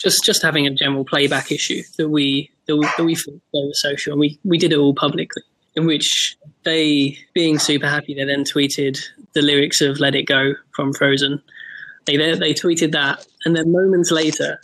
just 0.02 0.24
just 0.24 0.42
having 0.42 0.66
a 0.66 0.72
general 0.72 1.06
playback 1.06 1.52
issue 1.52 1.84
that 1.98 2.10
we 2.10 2.50
that 2.68 2.78
we, 2.78 2.86
that 2.98 3.04
we 3.04 3.16
thought 3.16 3.42
was 3.54 3.82
social, 3.82 4.14
and 4.14 4.20
we 4.20 4.40
we 4.44 4.58
did 4.58 4.74
it 4.74 4.80
all 4.80 4.94
publicly. 4.94 5.44
In 5.76 5.86
which 5.86 6.36
they, 6.64 7.18
being 7.34 7.58
super 7.58 7.88
happy, 7.88 8.14
they 8.14 8.26
then 8.26 8.44
tweeted 8.44 9.00
the 9.34 9.42
lyrics 9.42 9.80
of 9.80 10.00
"Let 10.00 10.16
It 10.16 10.24
Go" 10.24 10.54
from 10.76 10.94
Frozen. 10.94 11.42
They 12.06 12.18
they 12.18 12.54
tweeted 12.54 12.92
that, 12.92 13.26
and 13.46 13.56
then 13.56 13.72
moments 13.72 14.12
later, 14.12 14.60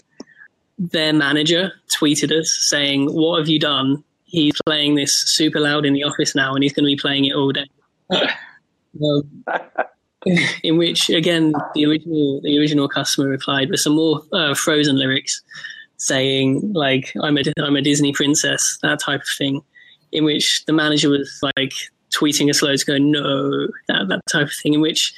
their 0.77 1.13
manager 1.13 1.71
tweeted 1.99 2.31
us 2.31 2.55
saying, 2.69 3.07
"What 3.13 3.39
have 3.39 3.47
you 3.47 3.59
done? 3.59 4.03
He's 4.25 4.55
playing 4.65 4.95
this 4.95 5.11
super 5.27 5.59
loud 5.59 5.85
in 5.85 5.93
the 5.93 6.03
office 6.03 6.35
now, 6.35 6.53
and 6.53 6.63
he's 6.63 6.73
going 6.73 6.85
to 6.85 6.91
be 6.91 6.97
playing 6.97 7.25
it 7.25 7.35
all 7.35 7.51
day." 7.51 7.67
um, 8.13 9.43
in 10.63 10.77
which 10.77 11.09
again 11.09 11.53
the 11.75 11.85
original 11.85 12.41
the 12.41 12.57
original 12.57 12.87
customer 12.87 13.27
replied 13.27 13.69
with 13.69 13.79
some 13.79 13.95
more 13.95 14.21
uh, 14.33 14.53
Frozen 14.53 14.97
lyrics, 14.97 15.41
saying 15.97 16.73
like 16.73 17.13
"I'm 17.21 17.37
a 17.37 17.43
I'm 17.59 17.75
a 17.75 17.81
Disney 17.81 18.13
princess" 18.13 18.61
that 18.81 18.99
type 18.99 19.21
of 19.21 19.27
thing. 19.37 19.61
In 20.11 20.23
which 20.23 20.63
the 20.65 20.73
manager 20.73 21.09
was 21.09 21.39
like 21.57 21.73
tweeting 22.17 22.49
us 22.49 22.61
loads, 22.61 22.83
going 22.83 23.11
"No," 23.11 23.67
that 23.87 24.07
that 24.07 24.21
type 24.29 24.47
of 24.47 24.53
thing. 24.61 24.73
In 24.73 24.81
which 24.81 25.13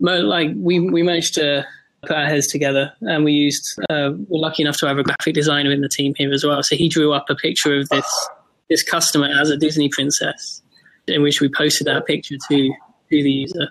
like 0.00 0.50
we 0.56 0.80
we 0.80 1.02
managed 1.02 1.34
to 1.34 1.66
put 2.02 2.16
our 2.16 2.26
heads 2.26 2.46
together 2.46 2.92
and 3.02 3.24
we 3.24 3.32
used 3.32 3.78
uh, 3.90 4.10
we're 4.28 4.40
lucky 4.40 4.62
enough 4.62 4.78
to 4.78 4.86
have 4.86 4.96
a 4.96 5.02
graphic 5.02 5.34
designer 5.34 5.70
in 5.70 5.82
the 5.82 5.88
team 5.88 6.14
here 6.16 6.32
as 6.32 6.44
well. 6.44 6.62
So 6.62 6.76
he 6.76 6.88
drew 6.88 7.12
up 7.12 7.26
a 7.28 7.34
picture 7.34 7.78
of 7.78 7.88
this 7.90 8.28
this 8.68 8.82
customer 8.82 9.26
as 9.26 9.50
a 9.50 9.56
Disney 9.56 9.88
princess, 9.88 10.62
in 11.06 11.22
which 11.22 11.40
we 11.40 11.48
posted 11.48 11.86
that 11.86 12.06
picture 12.06 12.36
to 12.48 12.68
to 12.68 13.22
the 13.22 13.30
user. 13.30 13.68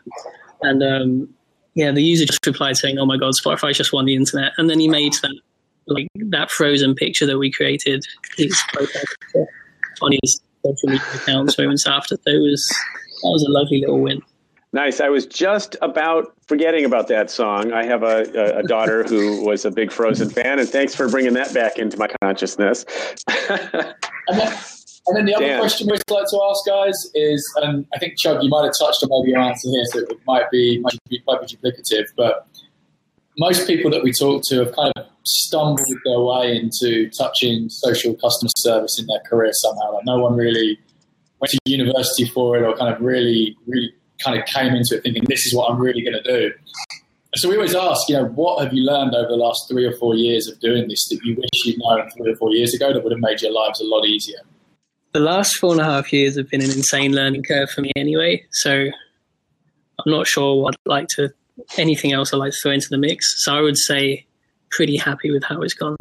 And 0.61 0.83
um, 0.83 1.29
yeah, 1.75 1.91
the 1.91 2.03
user 2.03 2.25
just 2.25 2.45
replied 2.45 2.77
saying, 2.77 2.97
"Oh 2.97 3.05
my 3.05 3.17
God, 3.17 3.33
Spotify 3.41 3.73
just 3.73 3.93
won 3.93 4.05
the 4.05 4.15
internet." 4.15 4.53
And 4.57 4.69
then 4.69 4.79
he 4.79 4.87
made 4.87 5.13
that 5.21 5.39
like 5.87 6.07
that 6.15 6.51
frozen 6.51 6.95
picture 6.95 7.25
that 7.25 7.37
we 7.37 7.51
created 7.51 8.05
his 8.37 8.57
on 10.01 10.11
his 10.21 10.41
social 10.65 10.89
media 10.89 11.07
accounts 11.15 11.57
moments 11.57 11.87
after. 11.87 12.15
So 12.15 12.31
it 12.31 12.39
was 12.39 12.67
that 12.67 13.29
was 13.29 13.43
a 13.47 13.51
lovely 13.51 13.81
little 13.81 13.99
win. 13.99 14.21
Nice. 14.71 14.99
I 15.01 15.09
was 15.09 15.25
just 15.25 15.75
about 15.81 16.31
forgetting 16.47 16.85
about 16.85 17.07
that 17.07 17.31
song. 17.31 17.71
I 17.73 17.83
have 17.85 18.03
a, 18.03 18.59
a, 18.59 18.61
daughter 18.61 19.03
who 19.03 19.43
was 19.43 19.65
a 19.65 19.71
big 19.71 19.91
Frozen 19.91 20.29
fan, 20.29 20.59
and 20.59 20.69
thanks 20.69 20.93
for 20.93 21.09
bringing 21.09 21.33
that 21.33 21.55
back 21.55 21.79
into 21.79 21.97
my 21.97 22.07
consciousness. 22.21 22.85
And 25.09 25.17
then 25.17 25.25
the 25.25 25.35
other 25.35 25.47
Dan. 25.47 25.59
question 25.59 25.87
we'd 25.89 26.01
like 26.09 26.27
to 26.29 26.39
ask, 26.49 26.65
guys, 26.67 26.95
is, 27.15 27.43
and 27.63 27.85
I 27.93 27.97
think 27.97 28.17
Chug, 28.17 28.43
you 28.43 28.49
might 28.49 28.63
have 28.65 28.73
touched 28.79 29.03
on 29.03 29.09
maybe 29.09 29.31
your 29.31 29.41
answer 29.41 29.69
here, 29.69 29.83
so 29.85 29.99
it 29.99 30.19
might 30.27 30.49
be 30.51 30.79
might 30.79 30.97
be, 31.09 31.17
be 31.17 31.23
duplicative, 31.27 32.05
but 32.15 32.47
most 33.37 33.65
people 33.65 33.89
that 33.89 34.03
we 34.03 34.11
talk 34.11 34.43
to 34.49 34.65
have 34.65 34.75
kind 34.75 34.93
of 34.95 35.05
stumbled 35.25 35.79
their 36.05 36.19
way 36.19 36.57
into 36.57 37.09
touching 37.09 37.69
social 37.69 38.13
customer 38.15 38.49
service 38.57 38.99
in 38.99 39.07
their 39.07 39.21
career 39.27 39.51
somehow. 39.53 39.95
Like 39.95 40.05
no 40.05 40.19
one 40.19 40.35
really 40.35 40.77
went 41.39 41.51
to 41.51 41.59
university 41.65 42.25
for 42.25 42.57
it, 42.57 42.63
or 42.63 42.75
kind 42.77 42.93
of 42.93 43.01
really, 43.01 43.57
really 43.65 43.91
kind 44.23 44.39
of 44.39 44.45
came 44.45 44.75
into 44.75 44.97
it 44.97 45.03
thinking 45.03 45.23
this 45.27 45.45
is 45.45 45.55
what 45.55 45.71
I'm 45.71 45.79
really 45.79 46.01
going 46.01 46.21
to 46.21 46.23
do. 46.23 46.51
So 47.35 47.47
we 47.47 47.55
always 47.55 47.75
ask, 47.75 48.09
you 48.09 48.15
know, 48.15 48.25
what 48.25 48.63
have 48.63 48.73
you 48.73 48.83
learned 48.83 49.13
over 49.15 49.27
the 49.27 49.35
last 49.35 49.67
three 49.69 49.85
or 49.85 49.93
four 49.97 50.15
years 50.15 50.47
of 50.47 50.59
doing 50.59 50.87
this 50.87 51.07
that 51.09 51.19
you 51.23 51.35
wish 51.35 51.49
you'd 51.63 51.77
known 51.79 52.09
three 52.17 52.31
or 52.31 52.35
four 52.35 52.51
years 52.51 52.73
ago 52.73 52.91
that 52.91 53.03
would 53.03 53.11
have 53.11 53.21
made 53.21 53.41
your 53.41 53.51
lives 53.51 53.79
a 53.79 53.85
lot 53.85 54.05
easier? 54.05 54.39
The 55.13 55.19
last 55.19 55.55
four 55.57 55.71
and 55.71 55.81
a 55.81 55.85
half 55.85 56.13
years 56.13 56.37
have 56.37 56.49
been 56.49 56.61
an 56.61 56.71
insane 56.71 57.13
learning 57.13 57.43
curve 57.43 57.69
for 57.69 57.81
me 57.81 57.91
anyway. 57.95 58.45
So 58.51 58.71
I'm 58.81 60.11
not 60.11 60.27
sure 60.27 60.61
what 60.61 60.75
I'd 60.75 60.89
like 60.89 61.07
to 61.15 61.33
anything 61.77 62.13
else 62.13 62.33
I'd 62.33 62.37
like 62.37 62.51
to 62.51 62.57
throw 62.61 62.71
into 62.71 62.87
the 62.89 62.97
mix. 62.97 63.43
So 63.43 63.55
I 63.55 63.61
would 63.61 63.77
say 63.77 64.25
pretty 64.71 64.97
happy 64.97 65.31
with 65.31 65.43
how 65.43 65.61
it's 65.61 65.73
gone. 65.73 65.97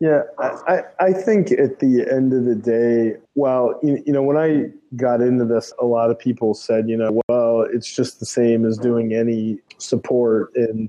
Yeah, 0.00 0.22
I, 0.38 0.80
I 0.98 1.12
think 1.12 1.52
at 1.52 1.80
the 1.80 2.06
end 2.10 2.32
of 2.32 2.46
the 2.46 2.54
day, 2.54 3.16
well, 3.34 3.78
you, 3.82 4.02
you 4.06 4.14
know, 4.14 4.22
when 4.22 4.38
I 4.38 4.70
got 4.96 5.20
into 5.20 5.44
this, 5.44 5.74
a 5.78 5.84
lot 5.84 6.10
of 6.10 6.18
people 6.18 6.54
said, 6.54 6.88
you 6.88 6.96
know, 6.96 7.20
well, 7.28 7.66
it's 7.70 7.94
just 7.94 8.18
the 8.18 8.24
same 8.24 8.64
as 8.64 8.78
doing 8.78 9.14
any 9.14 9.58
support 9.78 10.54
in 10.56 10.88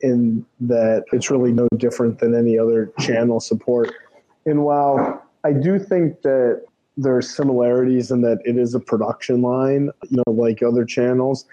in 0.00 0.44
that 0.60 1.04
it's 1.12 1.30
really 1.30 1.52
no 1.52 1.68
different 1.76 2.18
than 2.18 2.34
any 2.34 2.58
other 2.58 2.92
channel 2.98 3.40
support. 3.40 3.92
And 4.46 4.64
while 4.64 5.22
I 5.44 5.52
do 5.52 5.78
think 5.78 6.22
that 6.22 6.62
there 6.96 7.16
are 7.16 7.22
similarities 7.22 8.10
in 8.10 8.20
that 8.22 8.38
it 8.44 8.56
is 8.56 8.74
a 8.74 8.80
production 8.80 9.42
line, 9.42 9.90
you 10.08 10.22
know, 10.26 10.32
like 10.32 10.62
other 10.62 10.84
channels. 10.84 11.46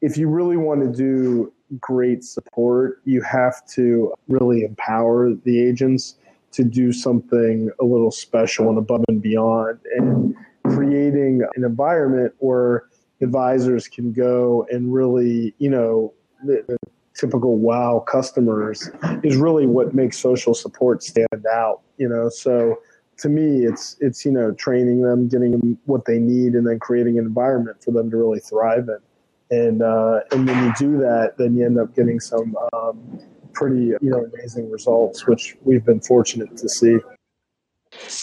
If 0.00 0.16
you 0.16 0.28
really 0.28 0.56
want 0.56 0.80
to 0.80 0.88
do 0.88 1.52
great 1.78 2.24
support, 2.24 3.00
you 3.04 3.22
have 3.22 3.64
to 3.68 4.12
really 4.28 4.64
empower 4.64 5.32
the 5.32 5.60
agents 5.60 6.16
to 6.52 6.64
do 6.64 6.92
something 6.92 7.70
a 7.80 7.84
little 7.84 8.10
special 8.10 8.68
and 8.68 8.78
above 8.78 9.04
and 9.08 9.22
beyond 9.22 9.78
and 9.96 10.34
creating 10.64 11.42
an 11.54 11.64
environment 11.64 12.34
where 12.38 12.86
advisors 13.20 13.86
can 13.86 14.12
go 14.12 14.66
and 14.70 14.92
really, 14.92 15.54
you 15.58 15.70
know, 15.70 16.12
the, 16.44 16.64
the 16.66 16.76
typical 17.14 17.56
wow 17.56 18.04
customers 18.08 18.90
is 19.22 19.36
really 19.36 19.66
what 19.66 19.94
makes 19.94 20.18
social 20.18 20.54
support 20.54 21.02
stand 21.02 21.46
out, 21.52 21.82
you 21.98 22.08
know. 22.08 22.28
So 22.28 22.78
to 23.20 23.28
me, 23.28 23.64
it's 23.64 23.96
it's 24.00 24.24
you 24.24 24.32
know 24.32 24.52
training 24.52 25.02
them, 25.02 25.28
getting 25.28 25.52
them 25.52 25.78
what 25.84 26.06
they 26.06 26.18
need, 26.18 26.54
and 26.54 26.66
then 26.66 26.78
creating 26.78 27.18
an 27.18 27.26
environment 27.26 27.82
for 27.82 27.90
them 27.90 28.10
to 28.10 28.16
really 28.16 28.40
thrive 28.40 28.88
in. 28.88 29.56
And 29.56 29.82
uh, 29.82 30.20
and 30.32 30.46
when 30.46 30.64
you 30.64 30.72
do 30.78 30.98
that, 30.98 31.34
then 31.36 31.56
you 31.56 31.66
end 31.66 31.78
up 31.78 31.94
getting 31.94 32.18
some 32.18 32.56
um, 32.72 33.20
pretty 33.52 33.86
you 33.86 33.98
know 34.00 34.24
amazing 34.34 34.70
results, 34.70 35.26
which 35.26 35.56
we've 35.62 35.84
been 35.84 36.00
fortunate 36.00 36.56
to 36.56 36.68
see. 36.68 36.98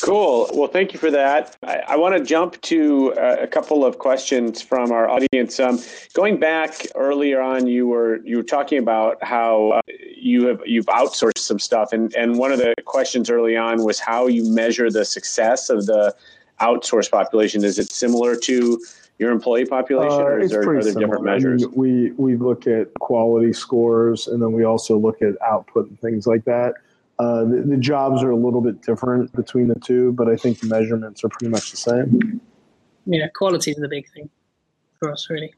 Cool. 0.01 0.49
Well, 0.53 0.67
thank 0.67 0.93
you 0.93 0.99
for 0.99 1.11
that. 1.11 1.55
I, 1.63 1.77
I 1.89 1.95
want 1.95 2.17
to 2.17 2.23
jump 2.23 2.59
to 2.61 3.13
uh, 3.13 3.37
a 3.39 3.47
couple 3.47 3.85
of 3.85 3.99
questions 3.99 4.61
from 4.61 4.91
our 4.91 5.09
audience. 5.09 5.59
Um, 5.59 5.79
going 6.13 6.39
back 6.39 6.87
earlier 6.95 7.41
on, 7.41 7.67
you 7.67 7.87
were 7.87 8.17
you 8.25 8.37
were 8.37 8.43
talking 8.43 8.79
about 8.79 9.23
how 9.23 9.71
uh, 9.71 9.81
you 10.15 10.47
have 10.47 10.61
you've 10.65 10.85
outsourced 10.87 11.39
some 11.39 11.59
stuff, 11.59 11.93
and 11.93 12.13
and 12.15 12.37
one 12.37 12.51
of 12.51 12.59
the 12.59 12.73
questions 12.85 13.29
early 13.29 13.55
on 13.55 13.83
was 13.83 13.99
how 13.99 14.27
you 14.27 14.49
measure 14.51 14.89
the 14.89 15.05
success 15.05 15.69
of 15.69 15.85
the 15.85 16.15
outsourced 16.59 17.11
population. 17.11 17.63
Is 17.63 17.79
it 17.79 17.91
similar 17.91 18.35
to 18.35 18.79
your 19.19 19.31
employee 19.31 19.65
population, 19.65 20.21
or 20.21 20.39
uh, 20.39 20.43
is 20.43 20.51
there, 20.51 20.61
are 20.61 20.83
there 20.83 20.93
different 20.93 21.23
measures? 21.23 21.63
I 21.63 21.67
mean, 21.67 21.75
we 21.75 22.11
we 22.11 22.35
look 22.35 22.67
at 22.67 22.93
quality 22.95 23.53
scores, 23.53 24.27
and 24.27 24.41
then 24.41 24.51
we 24.51 24.63
also 24.63 24.97
look 24.97 25.21
at 25.21 25.41
output 25.41 25.89
and 25.89 25.99
things 25.99 26.27
like 26.27 26.45
that. 26.45 26.75
Uh, 27.19 27.43
the, 27.45 27.63
the, 27.65 27.77
jobs 27.77 28.21
are 28.21 28.29
a 28.29 28.35
little 28.35 28.61
bit 28.61 28.81
different 28.83 29.31
between 29.33 29.67
the 29.67 29.79
two, 29.79 30.11
but 30.13 30.27
I 30.27 30.35
think 30.35 30.59
the 30.59 30.67
measurements 30.67 31.23
are 31.23 31.29
pretty 31.29 31.49
much 31.49 31.71
the 31.71 31.77
same. 31.77 32.39
Yeah, 33.07 33.27
quality 33.33 33.71
is 33.71 33.77
the 33.77 33.87
big 33.87 34.07
thing 34.11 34.29
for 34.99 35.11
us, 35.11 35.27
really. 35.29 35.51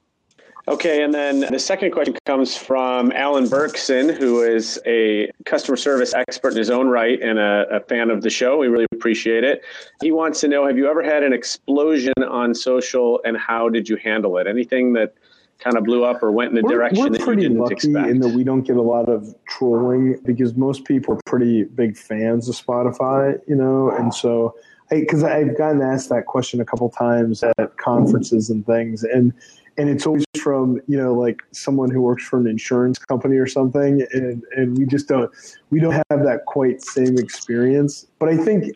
Okay, 0.70 1.04
and 1.04 1.12
then 1.12 1.40
the 1.40 1.58
second 1.58 1.92
question 1.92 2.16
comes 2.28 2.56
from 2.56 3.12
Alan 3.14 3.46
Berkson, 3.46 4.16
who 4.16 4.44
is 4.44 4.80
a 4.86 5.32
customer 5.46 5.76
service 5.76 6.14
expert 6.14 6.52
in 6.52 6.58
his 6.58 6.70
own 6.70 6.88
right 6.90 7.20
and 7.22 7.40
a, 7.40 7.66
a, 7.72 7.80
fan 7.80 8.12
of 8.12 8.22
the 8.22 8.30
show. 8.30 8.58
We 8.58 8.68
really 8.68 8.86
appreciate 8.94 9.44
it. 9.44 9.64
He 10.00 10.12
wants 10.12 10.42
to 10.42 10.48
know 10.48 10.68
Have 10.68 10.78
you 10.78 10.88
ever 10.88 11.02
had 11.02 11.24
an 11.24 11.34
explosion 11.34 12.14
on 12.20 12.54
social 12.54 13.20
and 13.26 13.36
how 13.36 13.68
did 13.68 13.90
you 13.90 13.96
handle 13.96 14.38
it? 14.38 14.46
Anything 14.46 14.94
that 14.94 15.16
kind 15.60 15.78
of 15.78 15.84
blew 15.84 16.06
up 16.06 16.24
or 16.24 16.32
went 16.32 16.52
in 16.52 16.58
a 16.58 16.62
we're, 16.62 16.70
direction 16.70 17.04
we're 17.04 17.10
that 17.10 17.22
pretty 17.22 17.44
you 17.44 17.50
didn't 17.50 17.62
lucky 17.62 17.74
expect? 17.74 18.10
in 18.10 18.20
that 18.22 18.30
we 18.30 18.44
don't 18.44 18.62
get 18.64 18.78
a 18.78 18.82
lot 18.82 19.10
of 19.10 19.36
trolling 19.48 20.20
because 20.26 20.56
most 20.56 20.86
people 20.86 21.16
are 21.16 21.20
pretty 21.26 21.66
big 21.66 21.98
fans 21.98 22.48
of 22.48 22.56
Spotify, 22.56 23.40
you 23.48 23.56
know, 23.56 23.92
and 23.92 24.14
so 24.14 24.56
because 24.90 25.24
I've 25.24 25.58
gotten 25.58 25.82
asked 25.82 26.10
that 26.10 26.26
question 26.26 26.62
a 26.62 26.66
couple 26.66 26.90
times 26.90 27.44
at 27.44 27.78
conferences 27.78 28.50
and 28.50 28.66
things, 28.66 29.04
and 29.04 29.34
and 29.78 29.90
it's 29.90 30.08
always 30.08 30.26
from 30.42 30.82
you 30.88 30.98
know 30.98 31.14
like 31.14 31.42
someone 31.52 31.92
who 31.92 32.02
works 32.02 32.24
for 32.26 32.40
an 32.40 32.48
insurance 32.48 32.98
company 32.98 33.38
or 33.38 33.46
something, 33.46 34.06
and 34.14 34.44
and 34.56 34.78
we 34.78 34.86
just 34.86 35.08
don't 35.08 35.32
we 35.70 35.80
don't 35.80 35.94
have 36.10 36.24
that 36.24 36.46
quite 36.48 36.82
same 36.82 37.18
experience. 37.18 38.08
But 38.18 38.30
I 38.30 38.38
think 38.38 38.76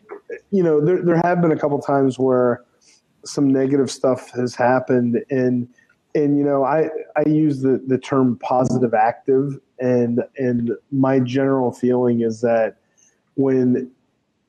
you 0.50 0.62
know 0.62 0.80
there 0.80 1.02
there 1.02 1.20
have 1.24 1.42
been 1.42 1.52
a 1.52 1.58
couple 1.58 1.80
times 1.80 2.18
where 2.18 2.62
some 3.24 3.50
negative 3.50 3.90
stuff 3.90 4.30
has 4.32 4.54
happened 4.54 5.24
and 5.30 5.66
and 6.14 6.38
you 6.38 6.44
know 6.44 6.64
i 6.64 6.88
i 7.16 7.28
use 7.28 7.60
the 7.60 7.82
the 7.86 7.98
term 7.98 8.38
positive 8.38 8.94
active 8.94 9.58
and 9.80 10.20
and 10.38 10.72
my 10.92 11.18
general 11.18 11.72
feeling 11.72 12.20
is 12.20 12.40
that 12.40 12.76
when 13.34 13.90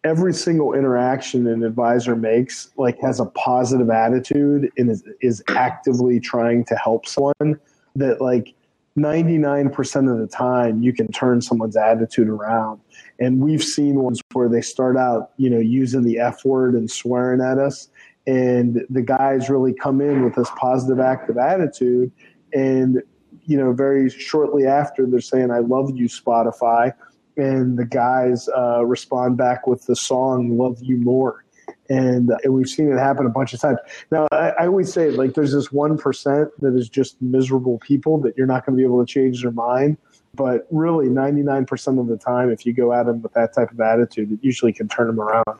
every 0.05 0.33
single 0.33 0.73
interaction 0.73 1.47
an 1.47 1.63
advisor 1.63 2.15
makes 2.15 2.69
like 2.77 2.99
has 3.01 3.19
a 3.19 3.25
positive 3.25 3.89
attitude 3.89 4.71
and 4.77 4.91
is, 4.91 5.03
is 5.21 5.43
actively 5.49 6.19
trying 6.19 6.63
to 6.63 6.75
help 6.75 7.07
someone 7.07 7.59
that 7.95 8.21
like 8.21 8.53
99% 8.97 10.11
of 10.11 10.19
the 10.19 10.27
time 10.27 10.81
you 10.81 10.93
can 10.93 11.11
turn 11.11 11.41
someone's 11.41 11.75
attitude 11.75 12.29
around. 12.29 12.79
And 13.19 13.39
we've 13.39 13.63
seen 13.63 13.95
ones 13.95 14.21
where 14.31 14.47
they 14.47 14.61
start 14.61 14.95
out 14.95 15.31
you 15.37 15.49
know 15.49 15.59
using 15.59 16.03
the 16.03 16.19
f 16.19 16.45
word 16.45 16.75
and 16.75 16.89
swearing 16.89 17.41
at 17.41 17.57
us 17.57 17.89
and 18.27 18.85
the 18.89 19.01
guys 19.01 19.49
really 19.49 19.73
come 19.73 20.01
in 20.01 20.23
with 20.23 20.35
this 20.35 20.49
positive 20.57 20.99
active 20.99 21.37
attitude. 21.37 22.11
And 22.53 23.01
you 23.45 23.57
know 23.57 23.73
very 23.73 24.09
shortly 24.09 24.65
after 24.65 25.05
they're 25.05 25.21
saying 25.21 25.51
i 25.51 25.59
love 25.59 25.91
you 25.95 26.07
spotify. 26.07 26.93
And 27.37 27.77
the 27.77 27.85
guys 27.85 28.47
uh, 28.47 28.85
respond 28.85 29.35
back 29.35 29.67
with 29.67 29.85
the 29.87 29.95
song 29.95 30.57
love 30.57 30.77
you 30.81 30.95
more. 30.95 31.43
And, 31.89 32.31
and 32.43 32.53
we've 32.53 32.69
seen 32.69 32.89
it 32.89 32.97
happen 32.97 33.25
a 33.25 33.29
bunch 33.29 33.53
of 33.53 33.59
times. 33.59 33.79
Now 34.09 34.27
I, 34.31 34.51
I 34.51 34.67
always 34.67 34.93
say 34.93 35.09
like 35.11 35.33
there's 35.33 35.51
this 35.51 35.67
1% 35.67 36.49
that 36.59 36.75
is 36.75 36.87
just 36.87 37.21
miserable 37.21 37.77
people 37.79 38.21
that 38.21 38.37
you're 38.37 38.47
not 38.47 38.65
going 38.65 38.77
to 38.77 38.81
be 38.81 38.85
able 38.85 39.05
to 39.05 39.11
change 39.11 39.41
their 39.41 39.51
mind. 39.51 39.97
But 40.33 40.65
really 40.71 41.07
99% 41.07 41.99
of 41.99 42.07
the 42.07 42.17
time 42.17 42.49
if 42.49 42.65
you 42.65 42.71
go 42.71 42.93
at 42.93 43.05
them 43.05 43.21
with 43.21 43.33
that 43.33 43.53
type 43.53 43.71
of 43.71 43.81
attitude 43.81 44.31
it 44.31 44.39
usually 44.41 44.71
can 44.71 44.87
turn 44.87 45.07
them 45.07 45.19
around 45.19 45.59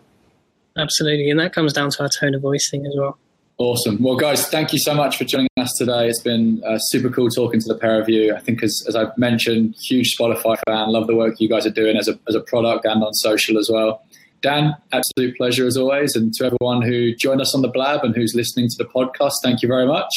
Absolutely, 0.78 1.30
and 1.30 1.40
that 1.40 1.54
comes 1.54 1.74
down 1.74 1.90
to 1.92 2.04
our 2.04 2.10
tone 2.20 2.36
of 2.36 2.42
voice 2.42 2.70
thing 2.70 2.86
as 2.86 2.94
well. 2.98 3.18
Awesome. 3.58 4.04
Well, 4.04 4.18
guys, 4.18 4.50
thank 4.50 4.74
you 4.74 4.80
so 4.80 4.94
much 4.94 5.18
for 5.18 5.24
joining 5.24 5.48
us 5.56 5.72
today. 5.78 6.10
It's 6.10 6.22
been 6.22 6.62
uh, 6.66 6.78
super 6.78 7.10
cool 7.10 7.30
talking 7.30 7.62
to 7.62 7.68
the 7.68 7.80
pair 7.80 8.02
of 8.02 8.10
you. 8.10 8.36
I 8.36 8.40
think, 8.40 8.62
as, 8.62 8.84
as 8.86 8.98
I've 8.98 9.18
mentioned, 9.18 9.76
huge 9.82 10.14
Spotify 10.20 10.58
fan. 10.66 10.90
Love 10.90 11.08
the 11.08 11.16
work 11.16 11.40
you 11.40 11.48
guys 11.48 11.66
are 11.66 11.72
doing 11.72 11.96
as 11.96 12.10
a, 12.10 12.20
as 12.28 12.36
a 12.36 12.42
product 12.42 12.84
and 12.84 13.02
on 13.02 13.14
social 13.14 13.58
as 13.58 13.70
well. 13.72 14.06
Dan, 14.42 14.76
absolute 14.92 15.38
pleasure 15.38 15.66
as 15.66 15.78
always. 15.78 16.18
And 16.18 16.34
to 16.34 16.46
everyone 16.46 16.82
who 16.82 17.16
joined 17.16 17.40
us 17.40 17.56
on 17.56 17.62
the 17.62 17.70
Blab 17.70 18.04
and 18.04 18.14
who's 18.14 18.34
listening 18.36 18.68
to 18.70 18.76
the 18.78 18.86
podcast, 18.86 19.36
thank 19.42 19.62
you 19.62 19.70
very 19.70 19.88
much. 19.88 20.12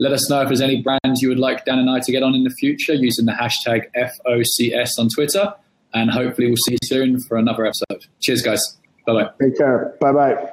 Let 0.00 0.10
us 0.10 0.28
know 0.28 0.42
if 0.42 0.48
there's 0.48 0.60
any 0.60 0.82
brands 0.82 1.22
you 1.22 1.28
would 1.28 1.38
like 1.38 1.64
Dan 1.64 1.78
and 1.78 1.88
I 1.88 2.00
to 2.00 2.10
get 2.10 2.24
on 2.24 2.34
in 2.34 2.42
the 2.42 2.50
future 2.50 2.94
using 2.94 3.26
the 3.26 3.32
hashtag 3.32 3.84
FOCS 3.96 4.98
on 4.98 5.08
Twitter. 5.08 5.54
And 5.94 6.10
hopefully, 6.10 6.48
we'll 6.48 6.56
see 6.56 6.72
you 6.72 6.78
soon 6.84 7.20
for 7.20 7.36
another 7.36 7.64
episode. 7.64 8.06
Cheers, 8.20 8.42
guys. 8.42 8.76
Bye 9.06 9.12
bye. 9.14 9.30
Take 9.40 9.56
care. 9.58 9.96
Bye 10.00 10.12
bye. 10.12 10.52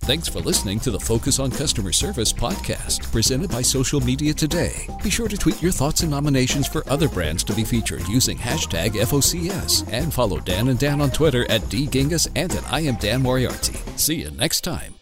Thanks 0.00 0.28
for 0.28 0.38
listening 0.38 0.78
to 0.80 0.92
the 0.92 1.00
Focus 1.00 1.40
on 1.40 1.50
Customer 1.50 1.90
Service 1.90 2.32
podcast, 2.32 3.10
presented 3.10 3.50
by 3.50 3.62
Social 3.62 4.00
Media 4.00 4.32
Today. 4.32 4.88
Be 5.02 5.10
sure 5.10 5.26
to 5.26 5.36
tweet 5.36 5.60
your 5.60 5.72
thoughts 5.72 6.02
and 6.02 6.10
nominations 6.10 6.68
for 6.68 6.88
other 6.88 7.08
brands 7.08 7.42
to 7.42 7.52
be 7.54 7.64
featured 7.64 8.06
using 8.06 8.38
hashtag 8.38 8.90
FOCS 8.90 9.90
and 9.92 10.14
follow 10.14 10.38
Dan 10.38 10.68
and 10.68 10.78
Dan 10.78 11.00
on 11.00 11.10
Twitter 11.10 11.44
at 11.50 11.62
dgingiss 11.62 12.28
and 12.36 12.54
at 12.54 12.72
I 12.72 12.80
am 12.80 12.94
Dan 12.96 13.22
Moriarty. 13.22 13.80
See 13.96 14.16
you 14.22 14.30
next 14.30 14.60
time. 14.60 14.95